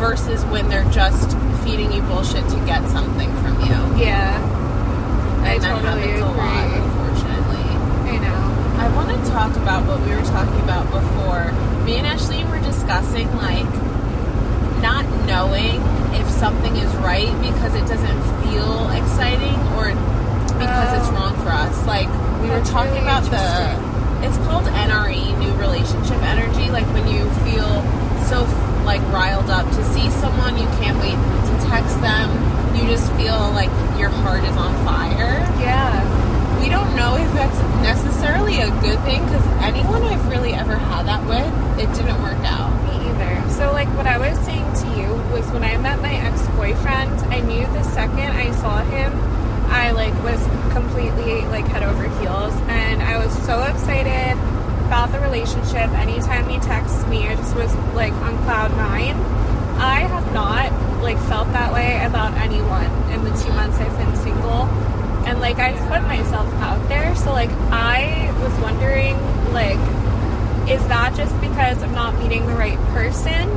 [0.00, 3.76] versus when they're just feeding you bullshit to get something from you.
[4.02, 4.40] Yeah.
[5.44, 6.78] I that totally happens a lot, agree.
[6.80, 7.68] unfortunately.
[8.12, 8.80] I know.
[8.80, 11.52] I want to talk about what we were talking about before.
[11.84, 13.68] Me and Ashley were discussing like
[14.80, 15.80] not knowing
[16.16, 19.92] if something is right because it doesn't feel exciting or
[20.58, 21.14] because it's Oh.
[21.14, 21.86] wrong for us.
[21.86, 22.08] Like
[22.42, 23.94] we were talking really about the
[24.26, 25.33] it's called NRE,
[25.74, 27.82] relationship energy, like when you feel
[28.30, 28.46] so
[28.86, 32.30] like riled up to see someone you can't wait to text them.
[32.76, 35.98] You just feel like your heart is on fire Yeah.
[36.60, 41.06] we don't know if that's necessarily a good thing because anyone I've really ever had
[41.06, 42.70] that with, it didn't work out.
[42.84, 43.50] Me either.
[43.50, 47.12] So, like, what I was saying to you was when I met my ex boyfriend,
[47.32, 49.12] I knew the second I saw him,
[49.70, 52.54] I, like, was completely, like, head over heels.
[52.68, 54.36] And I was so excited
[54.94, 55.90] about the relationship.
[55.98, 59.16] Anytime he texts me, I just was, like, on cloud nine.
[59.76, 60.70] I have not,
[61.02, 64.70] like, felt that way about anyone in the two months I've been single.
[65.26, 67.12] And, like, I've put myself out there.
[67.16, 69.18] So, like, I was wondering,
[69.52, 69.80] like,
[70.70, 73.50] is that just because I'm not meeting the right person?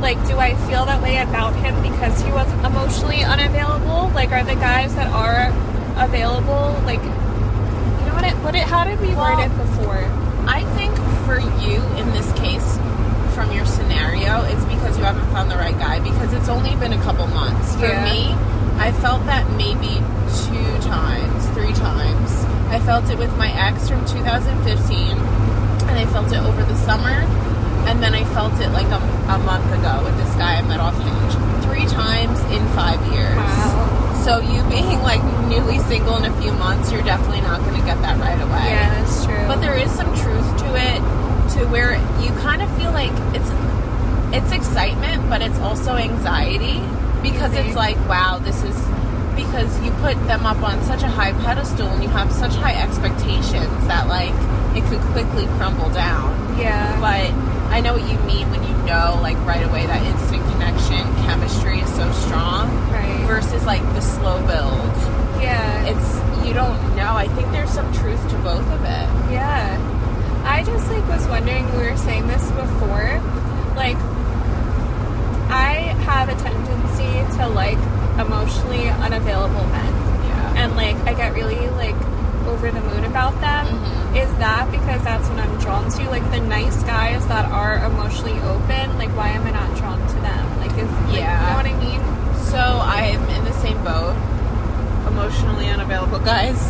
[0.00, 4.08] Like, do I feel that way about him because he was emotionally unavailable?
[4.14, 5.52] Like, are the guys that are
[6.02, 10.19] available, like, you know what it, what it, how did we word it before?
[11.30, 12.76] For you in this case,
[13.36, 16.92] from your scenario, it's because you haven't found the right guy because it's only been
[16.92, 17.76] a couple months.
[17.76, 18.02] For Yeah.
[18.02, 18.34] me,
[18.80, 20.02] I felt that maybe
[20.42, 22.44] two times, three times.
[22.70, 25.16] I felt it with my ex from 2015,
[25.86, 27.22] and I felt it over the summer,
[27.86, 28.98] and then I felt it like a,
[29.30, 31.64] a month ago with this guy I met off Hinge.
[31.64, 33.36] Three times in five years.
[33.36, 34.16] Wow.
[34.24, 37.86] So you being like newly single in a few months, you're definitely not going to
[37.86, 38.66] get that right away.
[38.74, 39.46] Yeah, that's true.
[39.46, 40.09] But there is some truth to it,
[41.60, 41.92] to where
[42.22, 43.50] you kind of feel like it's
[44.32, 46.80] it's excitement, but it's also anxiety
[47.22, 47.76] because it's mm-hmm.
[47.76, 48.76] like, wow, this is
[49.36, 52.80] because you put them up on such a high pedestal and you have such high
[52.80, 54.34] expectations that like
[54.76, 56.58] it could quickly crumble down.
[56.58, 56.98] Yeah.
[57.00, 57.30] But
[57.70, 61.78] I know what you mean when you know, like, right away that instant connection, chemistry
[61.80, 63.24] is so strong right.
[63.26, 65.40] versus, like, the slow build.
[65.40, 65.86] yeah.
[65.86, 67.14] It's, you don't know.
[67.14, 69.08] I think there's some truth to both of it.
[69.30, 69.78] Yeah.
[70.44, 73.20] I just like was wondering we were saying this before.
[73.76, 73.96] Like
[75.50, 77.78] I have a tendency to like
[78.18, 79.92] emotionally unavailable men.
[80.24, 80.54] Yeah.
[80.64, 81.96] And like I get really like
[82.46, 83.66] over the moon about them.
[83.66, 84.16] Mhm.
[84.16, 86.10] Is that because that's what I'm drawn to?
[86.10, 90.14] Like the nice guys that are emotionally open, like why am I not drawn to
[90.20, 90.58] them?
[90.60, 91.40] Like is like, Yeah.
[91.40, 92.00] you know what I mean?
[92.46, 94.16] So I'm in the same boat.
[95.08, 96.60] Emotionally unavailable guys,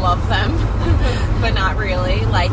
[0.00, 0.50] love them,
[1.40, 2.24] but not really.
[2.26, 2.50] Like,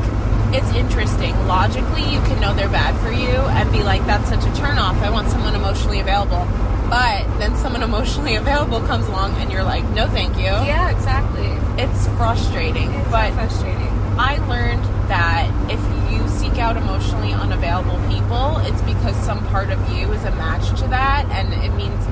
[0.53, 1.35] it's interesting.
[1.47, 4.95] Logically, you can know they're bad for you and be like, that's such a turnoff.
[5.01, 6.45] I want someone emotionally available.
[6.89, 10.43] But then someone emotionally available comes along and you're like, no, thank you.
[10.43, 11.47] Yeah, exactly.
[11.81, 12.91] It's frustrating.
[12.91, 13.87] It's but so frustrating.
[14.19, 15.79] I learned that if
[16.11, 20.67] you seek out emotionally unavailable people, it's because some part of you is a match
[20.81, 22.05] to that, and it means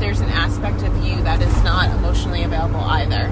[0.00, 3.30] there's an aspect of you that is not emotionally available either.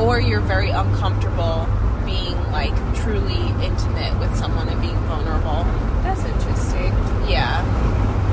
[0.00, 1.66] Or you're very uncomfortable
[2.04, 5.64] being like truly intimate with someone and being vulnerable.
[6.02, 6.92] That's interesting.
[7.28, 7.62] Yeah.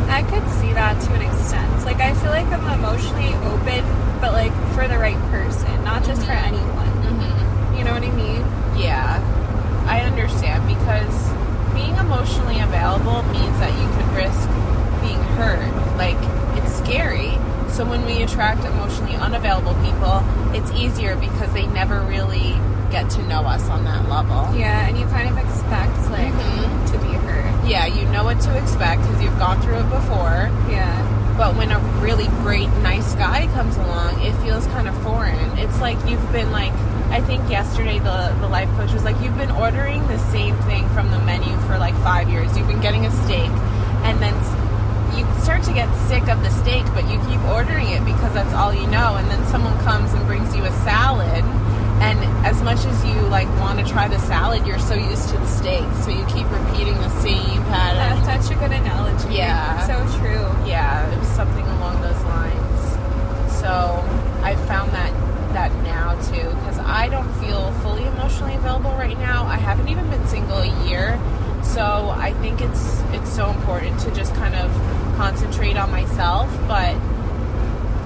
[0.09, 1.85] I could see that to an extent.
[1.85, 3.83] Like I feel like I'm emotionally open,
[4.21, 6.89] but like for the right person, not just for anyone.
[7.01, 8.41] hmm You know what I mean?
[8.77, 9.17] Yeah,
[9.87, 11.15] I understand because
[11.73, 14.49] being emotionally available means that you could risk
[15.01, 15.65] being hurt.
[15.97, 16.17] Like,
[16.57, 17.37] it's scary.
[17.69, 22.55] So, when we attract emotionally unavailable people, it's easier because they never really
[22.91, 24.49] get to know us on that level.
[24.55, 26.91] Yeah, and you kind of expect like Mhm.
[26.91, 27.45] to be hurt.
[27.65, 30.49] Yeah, you know what to expect because you've gone through it before.
[30.69, 30.91] Yeah.
[31.37, 35.57] But when a really great, nice guy comes along, it feels kind of foreign.
[35.57, 36.73] It's like you've been like,
[37.11, 40.87] I think yesterday the the life coach was like, you've been ordering the same thing
[40.89, 42.57] from the menu for like five years.
[42.57, 43.51] You've been getting a steak,
[44.03, 44.33] and then
[45.15, 48.53] you start to get sick of the steak, but you keep ordering it because that's
[48.53, 49.15] all you know.
[49.15, 51.43] And then someone comes and brings you a salad.
[52.01, 55.37] And as much as you like want to try the salad, you're so used to
[55.37, 58.23] the steak, so you keep repeating the same pattern.
[58.25, 59.35] That's such a good analogy.
[59.35, 59.85] Yeah.
[59.85, 60.67] So true.
[60.67, 63.51] Yeah, it was something along those lines.
[63.59, 64.03] So
[64.43, 65.13] I found that
[65.53, 69.45] that now too because I don't feel fully emotionally available right now.
[69.45, 71.19] I haven't even been single a year,
[71.63, 74.71] so I think it's it's so important to just kind of
[75.17, 76.49] concentrate on myself.
[76.67, 76.95] But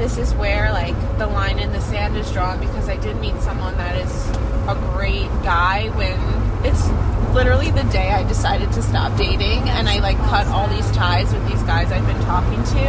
[0.04, 3.40] this is where like the line in the sand is drawn because I did meet
[3.40, 4.30] someone that is
[4.68, 6.20] a great guy when
[6.66, 6.86] it's
[7.34, 11.32] literally the day I decided to stop dating and I like cut all these ties
[11.34, 12.86] with these guys I've been talking to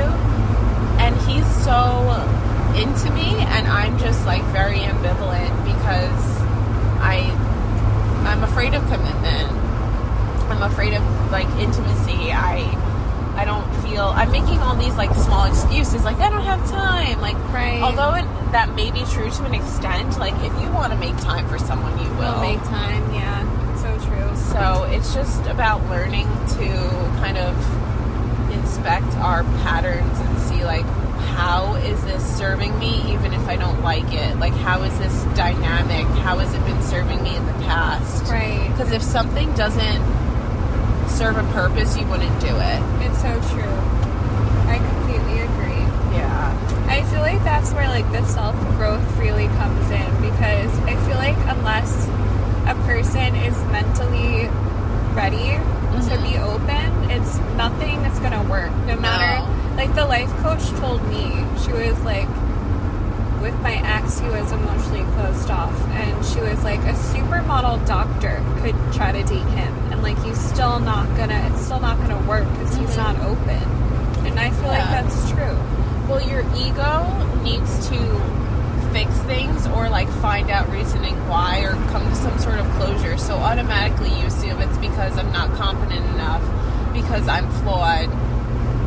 [0.99, 2.11] and he's so
[2.75, 6.25] into me and I'm just like very ambivalent because
[6.99, 7.31] I
[8.27, 9.53] I'm afraid of commitment.
[10.51, 12.33] I'm afraid of like intimacy.
[12.33, 12.75] I
[13.37, 17.21] I don't feel I'm making all these like small excuses like I don't have time
[17.21, 17.83] like Right.
[17.83, 21.17] although it, that may be true to an extent like if you want to make
[21.19, 23.13] time for someone you will Will make time.
[23.13, 23.43] Yeah.
[23.77, 24.37] So true.
[24.53, 26.27] so it's just about learning
[26.59, 26.67] to
[27.21, 27.55] kind of
[28.53, 30.85] inspect our patterns and see like
[31.35, 34.37] how is this serving me even if I don't like it?
[34.39, 36.07] Like how is this dynamic?
[36.23, 38.31] How has it been serving me in the past?
[38.31, 38.69] Right.
[38.71, 40.01] Because if something doesn't
[41.09, 42.81] serve a purpose, you wouldn't do it.
[43.05, 43.77] It's so true.
[44.67, 45.85] I completely agree.
[46.17, 46.87] Yeah.
[46.89, 51.17] I feel like that's where like the self growth really comes in because I feel
[51.17, 52.09] like unless
[52.67, 54.49] a person is mentally
[55.15, 56.23] ready to mm-hmm.
[56.23, 58.73] be open, it's nothing that's gonna work.
[58.87, 59.43] No matter
[59.77, 62.29] like the life coach told me, she was like
[63.45, 68.43] with my ex he was emotionally closed off and she was like a supermodel doctor
[68.63, 72.17] could try to date him and like he's still not gonna it's still not gonna
[72.27, 73.05] work because he's Mhm.
[73.05, 73.63] not open
[74.27, 75.57] and i feel like that's true
[76.09, 76.93] Well, your ego
[77.43, 77.99] needs to
[78.93, 83.17] fix things or like find out reasoning why or come to some sort of closure.
[83.17, 86.43] So automatically you assume it's because I'm not competent enough,
[86.93, 88.11] because I'm flawed.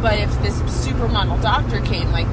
[0.04, 2.32] But if this supermodel doctor came, like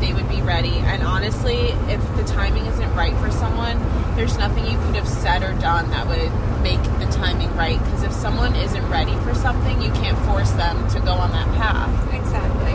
[0.71, 3.79] And honestly, if the timing isn't right for someone,
[4.17, 7.79] there's nothing you could have said or done that would make the timing right.
[7.79, 11.47] Because if someone isn't ready for something, you can't force them to go on that
[11.57, 11.91] path.
[12.15, 12.75] exactly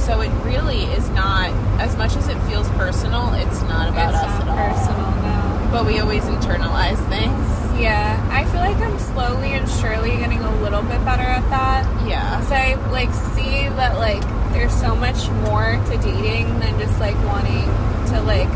[0.00, 3.32] So it really is not as much as it feels personal.
[3.34, 4.74] It's not about it's us not at all.
[4.74, 7.80] personal no But we always internalize things.
[7.80, 11.82] yeah i feel like i'm slowly and surely getting a little bit better at that
[12.06, 12.40] Yeah.
[12.46, 14.22] So I like see that like
[14.54, 17.66] there's so much more to dating than just like wanting
[18.12, 18.48] to like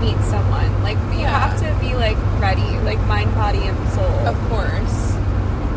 [0.00, 0.70] meet someone.
[0.82, 1.38] Like you Yeah.
[1.48, 4.04] have to be like ready, like mind, body, and soul.
[4.26, 5.16] Of course.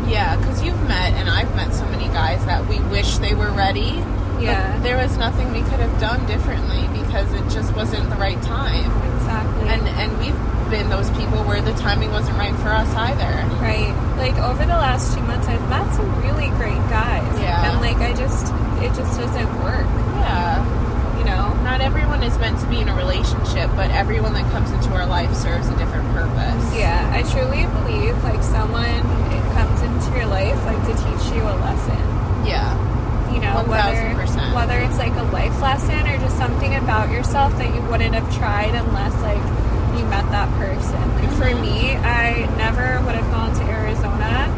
[0.08, 3.50] Yeah, because you've met, and I've met so many guys that we wish they were
[3.50, 4.02] ready.
[4.38, 4.78] Yeah.
[4.80, 8.92] there was nothing we could have done differently because it just wasn't the right time.
[9.16, 9.66] Exactly.
[9.70, 13.32] And and we've been those people where the timing wasn't right for us either.
[13.64, 13.94] Right.
[14.18, 17.24] Like over the last two months, I've met some really great guys.
[17.40, 17.70] Yeah.
[17.72, 19.86] And like I just, it just doesn't work.
[20.22, 21.18] Yeah.
[21.18, 21.52] You know.
[21.62, 25.06] Not everyone is meant to be in a relationship, but everyone that comes into our
[25.06, 26.64] life serves a different purpose.
[26.76, 27.02] Yeah.
[27.12, 31.56] I truly believe like someone it comes into your life like to teach you a
[31.66, 31.98] lesson.
[32.46, 32.70] Yeah.
[33.32, 33.68] You know, 1000%.
[33.68, 38.14] whether whether it's like a life lesson or just something about yourself that you wouldn't
[38.14, 39.42] have tried unless like
[39.98, 41.02] you met that person.
[41.16, 41.60] Like for Mhm.
[41.60, 44.48] me, I never would have gone to Arizona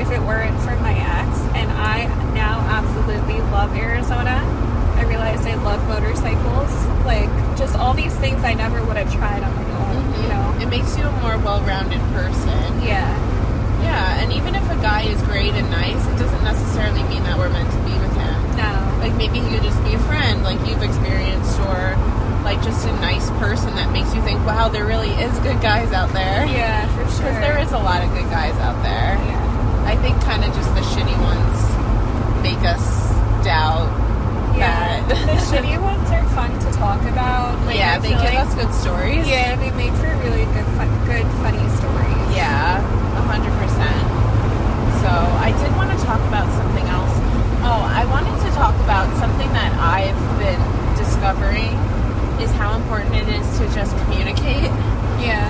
[0.00, 4.40] if it weren't for my ex, and I now absolutely love Arizona.
[4.96, 6.72] I realized I love motorcycles,
[7.04, 9.96] like just all these things I never would have tried on my own.
[9.96, 10.60] You mm-hmm.
[10.60, 10.64] know?
[10.64, 12.80] It makes you a more well-rounded person.
[12.80, 13.12] Yeah.
[13.84, 17.36] Yeah, and even if a guy is great and nice, it doesn't necessarily mean that
[17.36, 18.38] we're meant to be with him.
[18.56, 18.72] No.
[19.00, 21.96] Like maybe he could just be a friend, like you've experienced, or
[22.44, 25.92] like just a nice person that makes you think, wow, there really is good guys
[25.92, 26.46] out there.
[26.46, 27.28] Yeah, for sure.
[27.28, 29.16] Because there is a lot of good guys out there.
[29.16, 29.39] Yeah.
[29.86, 31.56] I think kind of just the shitty ones
[32.42, 32.84] make us
[33.44, 33.88] doubt
[34.56, 35.08] Yeah, that.
[35.08, 37.58] the shitty ones are fun to talk about.
[37.66, 39.26] Like, yeah, I they give like- us good stories.
[39.28, 42.36] Yeah, they make for really good, fun, good, funny stories.
[42.36, 44.00] Yeah, a hundred percent.
[45.04, 47.14] So I did want to talk about something else.
[47.64, 50.60] Oh, I wanted to talk about something that I've been
[50.96, 51.72] discovering
[52.40, 54.68] is how important it is to just communicate.
[55.20, 55.48] yeah,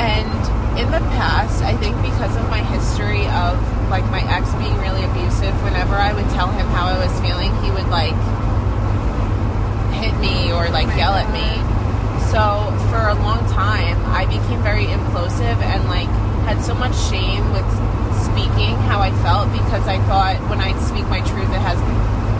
[0.00, 0.28] And
[0.76, 3.56] in the past, I think because of my history of
[3.88, 7.48] like my ex being really abusive, whenever I would tell him how I was feeling,
[7.64, 8.16] he would like
[9.96, 11.48] hit me or like Oh yell at me.
[12.28, 16.12] So for a long time, I became very implosive and like
[16.44, 17.66] had so much shame with
[18.20, 21.80] speaking how I felt because I thought when I speak my truth, it has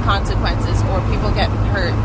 [0.05, 1.97] consequences or people get hurt.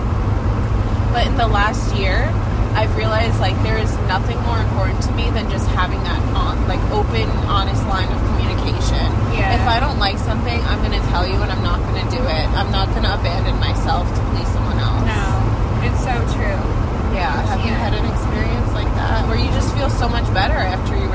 [1.12, 2.32] But in the last year,
[2.74, 6.68] I've realized like there is nothing more important to me than just having that on,
[6.68, 9.06] like open, honest line of communication.
[9.36, 9.60] Yeah.
[9.60, 12.46] If I don't like something, I'm to tell you and I'm not to do it.
[12.56, 15.04] I'm not to abandon myself to please someone else.
[15.04, 15.28] no,
[15.84, 16.60] it's so true.
[17.12, 17.44] Yeah.
[17.52, 20.96] Have you had an experience like that where you just feel so much better after
[20.96, 21.11] you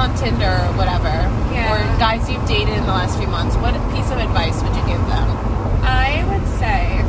[0.00, 1.12] on Tinder or whatever,
[1.52, 1.68] yeah.
[1.68, 4.84] or guys you've dated in the last few months, what piece of advice would you
[4.88, 5.28] give them?
[5.84, 7.04] I would say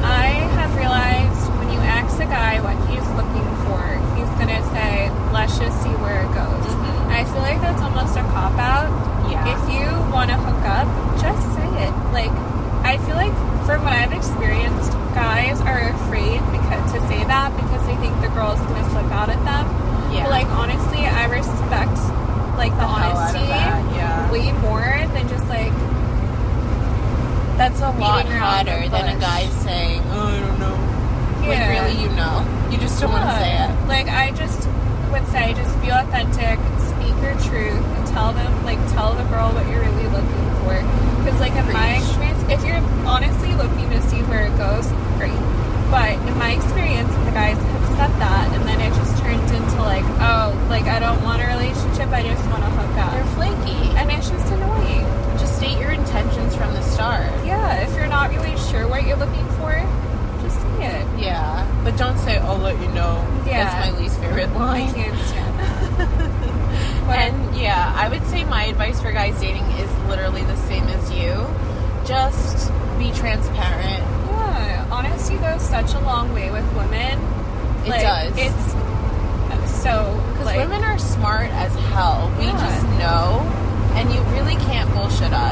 [0.00, 3.84] I have realized when you ask a guy what he's looking for,
[4.16, 7.12] he's gonna say, "Let's just see where it goes." Mm-hmm.
[7.12, 8.88] I feel like that's almost a cop out.
[9.28, 9.52] Yeah.
[9.52, 10.88] If you want to hook up,
[11.20, 11.92] just say it.
[12.16, 12.32] Like,
[12.80, 13.36] I feel like
[13.68, 18.32] from what I've experienced, guys are afraid because to say that because they think the
[18.32, 19.81] girl's gonna flip out at them
[20.12, 20.24] yeah.
[20.24, 21.96] But like honestly, I respect
[22.56, 24.30] like the, the honesty yeah.
[24.30, 24.84] way more
[25.14, 25.72] than just like
[27.56, 30.76] that's a lot hotter than a guy saying, "Oh, I don't know."
[31.42, 31.48] Yeah.
[31.48, 33.88] Like really, you know, you just don't want to say it.
[33.88, 34.68] Like I just
[35.12, 39.52] would say, just be authentic, speak your truth, and tell them, like, tell the girl
[39.52, 40.80] what you're really looking for.
[41.20, 41.76] Because, like, in Preach.
[41.76, 44.88] my experience, if you're honestly looking to see where it goes,
[45.20, 45.36] great.
[45.92, 47.60] But in my experience, the guys
[47.96, 51.46] said that, and then it just turned into like, oh, like I don't want a
[51.46, 52.08] relationship.
[52.08, 53.14] I just want to hook up.
[53.14, 55.04] You're flaky, and it's just annoying.
[55.38, 57.28] Just state your intentions from the start.
[57.44, 59.72] Yeah, if you're not really sure what you're looking for,
[60.42, 61.06] just say it.
[61.20, 64.88] Yeah, but don't say, "I'll let you know." Yeah, that's my least favorite line.
[64.88, 65.52] I can't stand
[67.12, 71.10] and yeah, I would say my advice for guys dating is literally the same as
[71.12, 71.46] you.
[72.06, 74.02] Just be transparent.
[74.32, 77.20] Yeah, honesty goes such a long way with women
[77.84, 78.32] it like, does.
[78.36, 78.72] It's
[79.82, 82.32] so because like, women are smart as hell.
[82.38, 82.58] We yeah.
[82.58, 83.40] just know,
[83.98, 85.51] and you really can't bullshit us.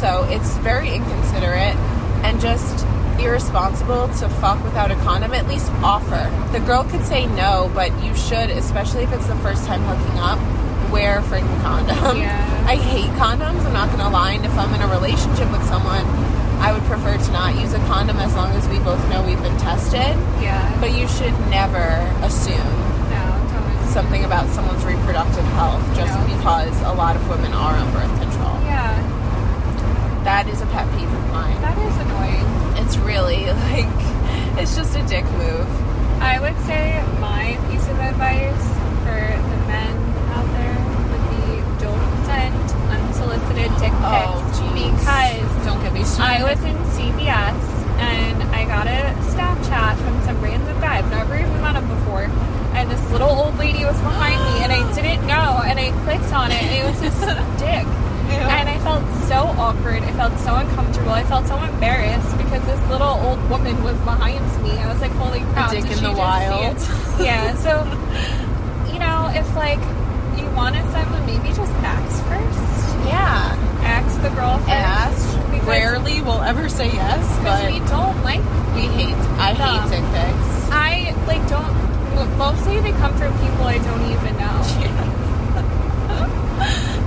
[0.00, 1.76] So it's very inconsiderate
[2.24, 2.86] and just
[3.20, 5.34] irresponsible to fuck without a condom.
[5.34, 6.30] At least offer.
[6.52, 10.18] The girl could say no, but you should, especially if it's the first time hooking
[10.18, 10.40] up,
[10.90, 12.16] wear a freaking condom.
[12.16, 12.64] Yeah.
[12.66, 16.04] I hate condoms, I'm not gonna lie, and if I'm in a relationship with someone,
[16.64, 19.42] I would prefer to not use a condom as long as we both know we've
[19.42, 20.16] been tested.
[20.40, 20.60] Yeah.
[20.80, 22.56] But you should never assume
[23.12, 26.36] no, something about someone's reproductive health just no.
[26.36, 28.29] because a lot of women are on birth control.
[30.24, 31.60] That is a pet peeve of mine.
[31.62, 32.46] that is annoying.
[32.84, 33.88] It's really like
[34.60, 35.66] it's just a dick move.
[36.20, 38.66] I would say my piece of advice
[39.00, 39.92] for the men
[40.36, 40.76] out there
[41.08, 42.54] would be don't send
[42.92, 46.44] unsolicited dick oh, pics Oh, because Don't get me started.
[46.44, 47.64] I was in CVS
[47.98, 50.98] and I got a Snapchat from some random guy.
[50.98, 52.24] I've never even met him before.
[52.76, 56.32] And this little old lady was behind me and I didn't know and I clicked
[56.32, 57.18] on it and it was his
[57.58, 57.86] dick.
[58.32, 60.02] And I felt so awkward.
[60.02, 61.10] I felt so uncomfortable.
[61.10, 64.70] I felt so embarrassed because this little old woman was behind me.
[64.78, 65.70] I was like, holy crap.
[65.70, 66.78] dick did in she the just wild.
[66.80, 67.26] see it?
[67.26, 67.84] Yeah, so,
[68.92, 69.80] you know, if like
[70.38, 73.06] you want to them, maybe just ask first.
[73.06, 73.56] yeah.
[73.82, 74.70] Ask the girl first.
[74.70, 75.36] Ask.
[75.66, 78.40] Rarely will ever say yes, Because but we don't like
[78.74, 79.14] we hate.
[79.38, 79.88] I Dumb.
[79.88, 80.70] hate dick pics.
[80.72, 81.70] I like don't.
[82.38, 84.60] Mostly they come from people I don't even know.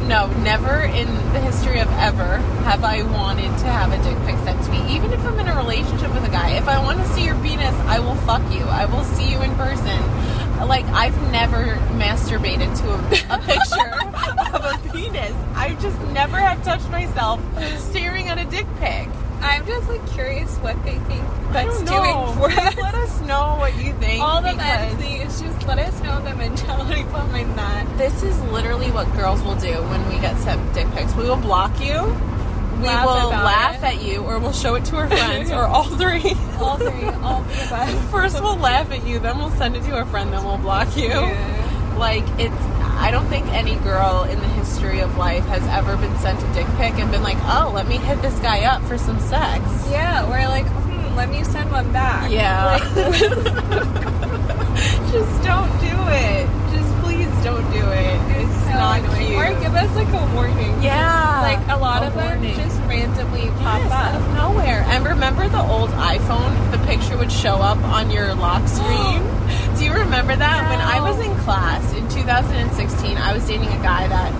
[0.07, 4.35] No, never in the history of ever have I wanted to have a dick pic
[4.43, 4.95] sent to me.
[4.95, 7.35] Even if I'm in a relationship with a guy, if I want to see your
[7.35, 8.63] penis, I will fuck you.
[8.65, 9.99] I will see you in person.
[10.67, 15.33] Like I've never masturbated to a, a picture of a penis.
[15.55, 17.39] I just never have touched myself
[17.79, 19.07] staring at a dick pic.
[19.43, 22.75] I'm just like curious what they think that's doing for us.
[22.77, 24.21] Let us know what you think.
[24.23, 27.97] All the men, please just let us know the mentality behind that.
[27.97, 31.13] This is literally what girls will do when we get sent dick pics.
[31.15, 32.01] We will block you.
[32.77, 33.83] We Laugh will laugh it.
[33.83, 36.33] at you, or we'll show it to our friends, or all three.
[36.59, 38.09] All three, all the above.
[38.11, 40.97] First, we'll laugh at you, then we'll send it to our friend, then we'll block
[40.97, 41.07] you.
[41.09, 41.95] Yeah.
[41.97, 42.55] Like it's.
[42.95, 46.53] I don't think any girl in the history of life has ever been sent a
[46.53, 49.63] dick pic and been like, "Oh, let me hit this guy up for some sex."
[49.91, 52.31] Yeah, we're like, hmm, let me send one back.
[52.31, 52.65] Yeah.
[52.73, 52.81] Like,
[55.13, 56.47] Just don't do it.
[56.73, 58.41] Just please don't do it.
[58.41, 59.27] It's, so not annoying.
[59.27, 59.37] cute.
[59.39, 60.81] Or give us like a warning.
[60.81, 61.41] Yeah.
[61.41, 64.21] Like a lot A of them just randomly pop Yes, out up.
[64.21, 64.81] of nowhere.
[64.87, 66.71] And remember the old iPhone?
[66.71, 69.21] The picture would show up on your lock screen.
[69.77, 70.69] Do you remember that?
[70.69, 74.33] When I was in class in 2016, I was dating a guy that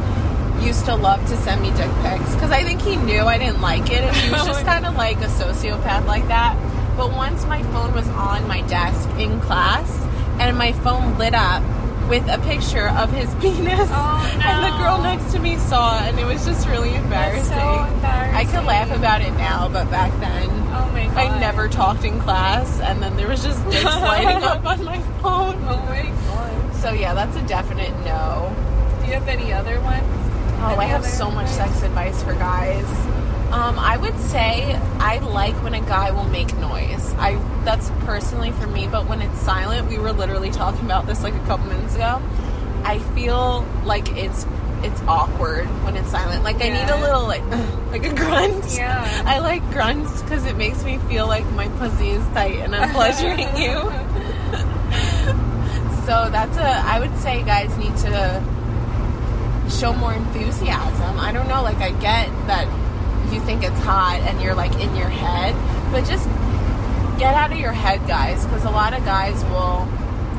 [0.62, 3.62] used to love to send me dick pics because I think he knew I didn't
[3.62, 6.56] like it, and he was just kind of like a sociopath like that.
[6.98, 9.90] But once my phone was on my desk in class,
[10.40, 11.64] and my phone lit up
[12.10, 16.10] with a picture of his penis, Oh, and the girl next to me saw it,
[16.10, 17.46] and it was just really embarrassing.
[17.58, 18.36] so embarrassing.
[18.36, 21.18] I could laugh about it now, but back then Oh my god.
[21.18, 25.00] I never talked in class, and then there was just dicks lighting up on my
[25.22, 25.56] phone.
[25.68, 26.76] Oh my god.
[26.76, 28.54] So yeah, that's a definite no.
[29.02, 30.23] Do you have any other ones?
[30.66, 32.86] Oh, I have so much sex advice for guys.
[33.52, 37.14] Um, I would say I like when a guy will make noise.
[37.16, 37.36] I
[37.66, 41.34] that's personally for me, but when it's silent, we were literally talking about this like
[41.36, 42.22] a couple minutes ago.
[42.86, 44.48] I feel like it's
[44.84, 46.44] it's awkward when it's silent.
[46.44, 47.44] Like I need a little like
[47.92, 48.74] like a grunt.
[48.76, 49.24] Yeah.
[49.26, 52.90] I like grunts because it makes me feel like my pussy is tight and I'm
[52.92, 53.92] pleasuring you.
[56.04, 56.68] So that's a.
[56.86, 58.44] I would say guys need to
[59.80, 61.20] show more enthusiasm.
[61.20, 61.62] I don't know.
[61.64, 62.68] Like I get that
[63.34, 65.56] you think it's hot and you're like in your head,
[65.92, 66.28] but just
[67.20, 69.88] get out of your head, guys, because a lot of guys will.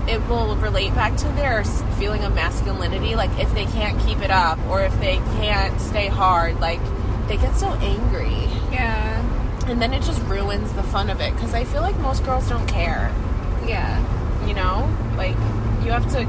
[0.07, 1.65] It will relate back to their
[1.99, 3.15] feeling of masculinity.
[3.17, 6.81] Like if they can't keep it up or if they can't stay hard, like
[7.27, 9.23] they get so angry, Yeah.
[9.67, 11.33] and then it just ruins the fun of it.
[11.33, 13.11] Because I feel like most girls don't care
[13.67, 13.99] Yeah.
[14.47, 15.37] you know like
[15.83, 16.27] you have to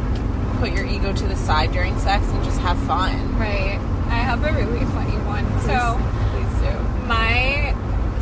[0.56, 3.80] put your ego to the side during sex and just have fun Right.
[4.08, 5.46] I have a really funny one.
[5.62, 6.00] So
[6.32, 7.76] please do my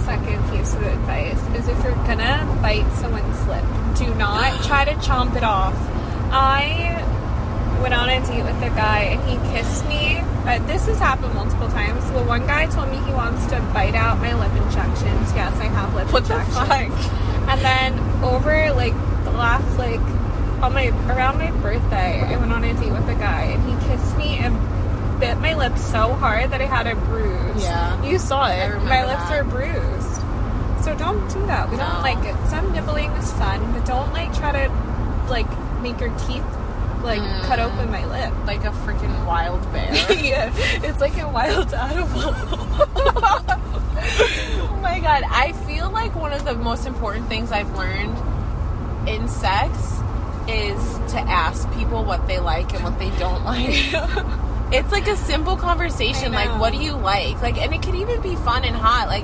[0.06, 3.64] second piece of advice is if you're gonna bite someone's lip,
[3.98, 5.76] do not try to chomp it off.
[6.32, 7.02] I
[7.82, 10.24] went on a date with a guy and he kissed me.
[10.44, 12.04] But this has happened multiple times.
[12.12, 15.34] The one guy told me he wants to bite out my lip injections.
[15.34, 17.06] Yes, I have lip what the injections.
[17.08, 20.02] fuck And then over like the last like
[20.64, 23.76] on my around my birthday, I went on a date with a guy and he
[23.88, 24.58] kissed me and
[25.20, 27.62] bit my lips so hard that I had a bruise.
[27.64, 28.02] Yeah.
[28.04, 28.76] You saw it.
[28.84, 29.40] My lips that.
[29.40, 30.22] are bruised.
[30.84, 31.70] So don't do that.
[31.70, 31.84] We No.
[31.88, 32.36] don't like it.
[32.50, 34.72] Some nibbling is fun, but don't like try to
[35.30, 35.48] like
[35.82, 36.44] make your teeth
[37.04, 37.66] like cut Mm.
[37.74, 38.34] open my lip.
[38.48, 39.94] Like a freaking wild bear.
[40.24, 40.52] yeah,
[40.82, 42.34] it's like a wild animal.
[44.66, 45.24] oh my god.
[45.30, 48.18] I feel like one of the most important things I've learned
[49.08, 50.00] in sex
[50.48, 53.94] is to ask people what they like and what they don't like.
[54.74, 56.32] It's like a simple conversation.
[56.32, 57.42] Like, what do you like?
[57.42, 59.08] Like, and it could even be fun and hot.
[59.08, 59.24] Like,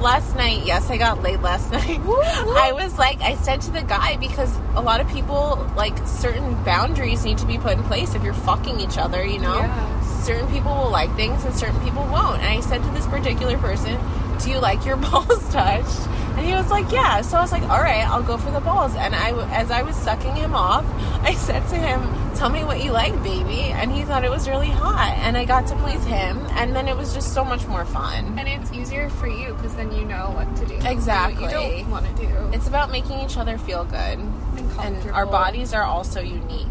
[0.00, 2.00] last night, yes, I got laid last night.
[2.00, 6.62] I was like, I said to the guy, because a lot of people, like, certain
[6.64, 9.58] boundaries need to be put in place if you're fucking each other, you know?
[9.58, 10.02] Yeah.
[10.22, 12.40] Certain people will like things and certain people won't.
[12.42, 13.98] And I said to this particular person,
[14.40, 16.08] Do you like your balls touched?
[16.38, 17.20] And he was like, Yeah.
[17.22, 18.94] So I was like, All right, I'll go for the balls.
[18.94, 20.84] And I, as I was sucking him off,
[21.22, 22.00] I said to him,
[22.36, 23.62] Tell me what you like, baby.
[23.62, 25.14] And he thought it was really hot.
[25.18, 26.38] And I got to please him.
[26.52, 28.38] And then it was just so much more fun.
[28.38, 30.74] and it's easier for you because then you know what to do.
[30.86, 31.42] Exactly.
[31.42, 32.50] What you don't want to do.
[32.52, 34.18] It's about making each other feel good.
[34.20, 36.66] And And our bodies are also unique.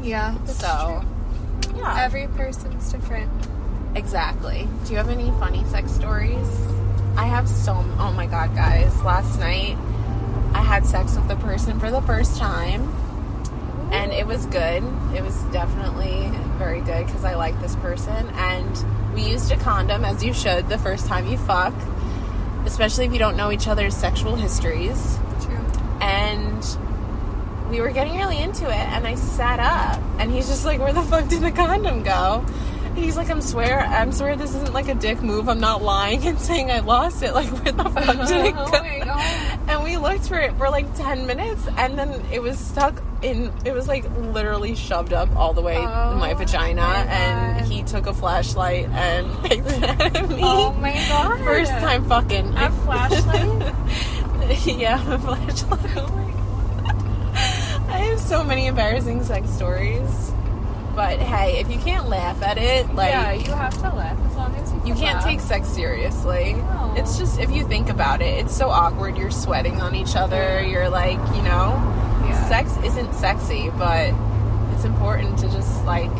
[0.00, 0.40] Yeah.
[0.44, 1.02] so,
[1.62, 1.78] true.
[1.78, 2.04] yeah.
[2.04, 3.30] every person's different.
[3.96, 4.68] Exactly.
[4.84, 6.46] Do you have any funny sex stories?
[7.18, 7.72] I have so.
[7.98, 8.96] Oh my god, guys!
[9.02, 9.76] Last night
[10.54, 12.88] I had sex with a person for the first time,
[13.90, 14.84] and it was good.
[15.12, 20.04] It was definitely very good because I like this person, and we used a condom
[20.04, 21.74] as you should the first time you fuck,
[22.64, 25.56] especially if you don't know each other's sexual histories True.
[26.00, 26.64] and
[27.68, 30.92] we were getting really into it and I sat up and he's just like, Where
[30.92, 32.46] the fuck did the condom go?
[32.98, 35.48] He's like, I'm swear I'm swear this isn't like a dick move.
[35.48, 37.28] I'm not lying and saying I lost it.
[37.38, 38.26] Like where the fuck uh-huh.
[38.26, 38.80] did it oh go?
[38.82, 39.64] Oh.
[39.68, 43.52] And we looked for it for like ten minutes and then it was stuck in
[43.64, 46.96] it was like literally shoved up all the way Oh in my oh vagina my
[47.04, 50.40] and he took a flashlight and picked it out of me.
[50.42, 51.38] Oh my god.
[51.44, 52.54] First time fucking.
[52.56, 53.74] A flashlight?
[54.66, 55.96] yeah, a flashlight.
[55.96, 57.88] Oh my god.
[57.88, 60.32] I have so many embarrassing sex stories.
[60.98, 64.34] But hey, if you can't laugh at it, like yeah, you have to laugh as
[64.34, 64.78] long as you.
[64.78, 65.24] Can you can can't laugh.
[65.26, 66.54] take sex seriously.
[66.54, 66.94] No.
[66.96, 69.16] It's just if you think about it, it's so awkward.
[69.16, 70.60] You're sweating on each other.
[70.60, 71.78] You're like, you know,
[72.26, 72.48] Yeah.
[72.48, 74.12] sex isn't sexy, but
[74.74, 76.10] it's important to just like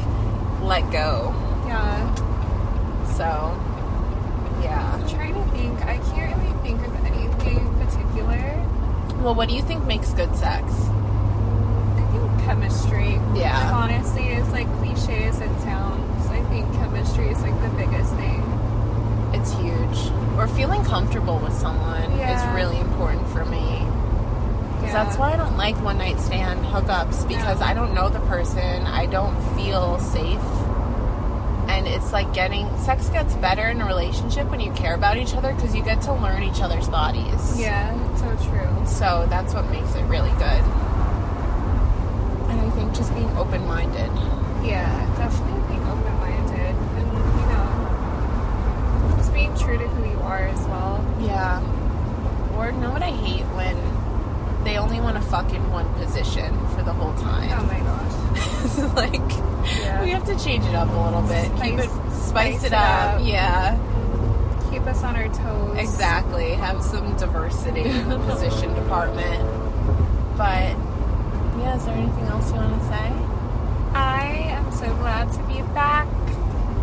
[0.62, 1.35] let go.
[1.66, 2.14] Yeah.
[3.16, 3.59] So,
[4.62, 4.95] yeah.
[4.95, 5.76] I'm trying to think.
[5.87, 8.64] I can't really think of anything in particular.
[9.24, 10.72] Well, what do you think makes good sex?
[12.49, 13.21] Chemistry.
[13.35, 13.53] Yeah.
[13.63, 18.15] Like, honestly, as like cliche as it sounds, I think chemistry is like the biggest
[18.15, 18.43] thing.
[19.35, 20.11] It's huge.
[20.39, 22.35] Or feeling comfortable with someone Yeah.
[22.35, 23.85] is really important for me.
[24.81, 25.05] 'Cause Yeah.
[25.05, 27.67] That's why I don't like one night stand hookups because No.
[27.67, 28.87] I don't know the person.
[28.87, 30.41] I don't feel safe.
[31.69, 35.35] And it's like getting sex gets better in a relationship when you care about each
[35.35, 37.61] other because you get to learn each other's bodies.
[37.61, 38.69] Yeah, so true.
[38.87, 40.63] So that's what makes it really good.
[42.75, 44.11] Think just being open minded.
[44.64, 50.41] Yeah, definitely being open minded and you know, just being true to who you are
[50.47, 51.05] as well.
[51.21, 51.61] Yeah.
[52.57, 53.77] Or know what I hate when
[54.64, 57.51] they only want to fuck in one position for the whole time.
[57.59, 58.95] Oh my gosh.
[58.95, 59.31] like
[59.83, 60.03] Yeah.
[60.03, 61.51] we have to change it up a little bit.
[61.62, 63.14] Keep it Spice- spice, spice it it up.
[63.21, 63.27] up.
[63.27, 63.79] Yeah.
[64.71, 65.79] Keep us on our toes.
[65.79, 66.51] Exactly.
[66.53, 69.43] Have some diversity in the position department.
[70.37, 70.77] But
[71.77, 73.12] is there anything else you want to say?
[73.95, 76.07] I am so glad to be back.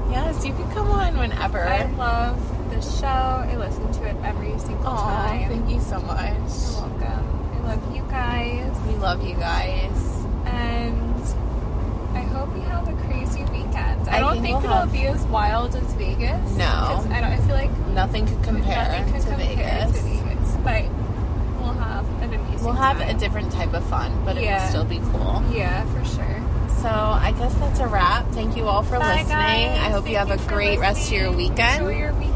[0.09, 1.59] Yes, you can come on whenever.
[1.63, 2.38] I love
[2.69, 3.05] the show.
[3.07, 5.49] I listen to it every single Aw, time.
[5.49, 6.33] thank you so much.
[6.33, 7.51] You're welcome.
[7.53, 8.77] I love you guys.
[8.88, 10.25] We love you guys.
[10.45, 11.21] And
[12.15, 14.07] I hope you have a crazy weekend.
[14.09, 16.51] I, I don't think think we'll it'll be as wild as Vegas.
[16.57, 16.63] No.
[16.65, 19.97] I, don't, I feel like Nothing could compare nothing could to compare Vegas.
[19.97, 20.55] to Vegas.
[20.63, 20.83] But
[21.61, 24.61] we'll have an amazing We'll have a different type of fun, but it Yeah.
[24.63, 25.43] will still be cool.
[25.53, 26.41] Yeah, for sure.
[26.82, 28.30] So I guess that's a wrap.
[28.32, 29.28] Thank you all for Bye, listening.
[29.30, 29.80] guys.
[29.80, 31.82] I hope Thank you have a for great rest of your weekend.
[31.82, 32.32] Enjoy your weekend.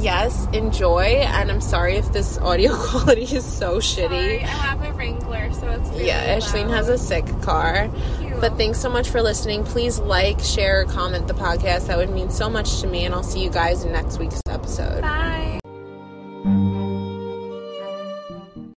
[0.00, 1.02] Yes, enjoy.
[1.26, 4.42] And I'm sorry if this audio quality is so Sorry, shitty.
[4.42, 7.88] I have a Wrangler, so it's really Yeah, Ashleen has a sick car.
[8.18, 8.40] Cute.
[8.40, 9.64] But thanks so much for listening.
[9.64, 11.86] Please like, share, comment the podcast.
[11.86, 13.04] That would mean so much to me.
[13.04, 15.00] And I'll see you guys in next week's episode.
[15.02, 15.15] Bye.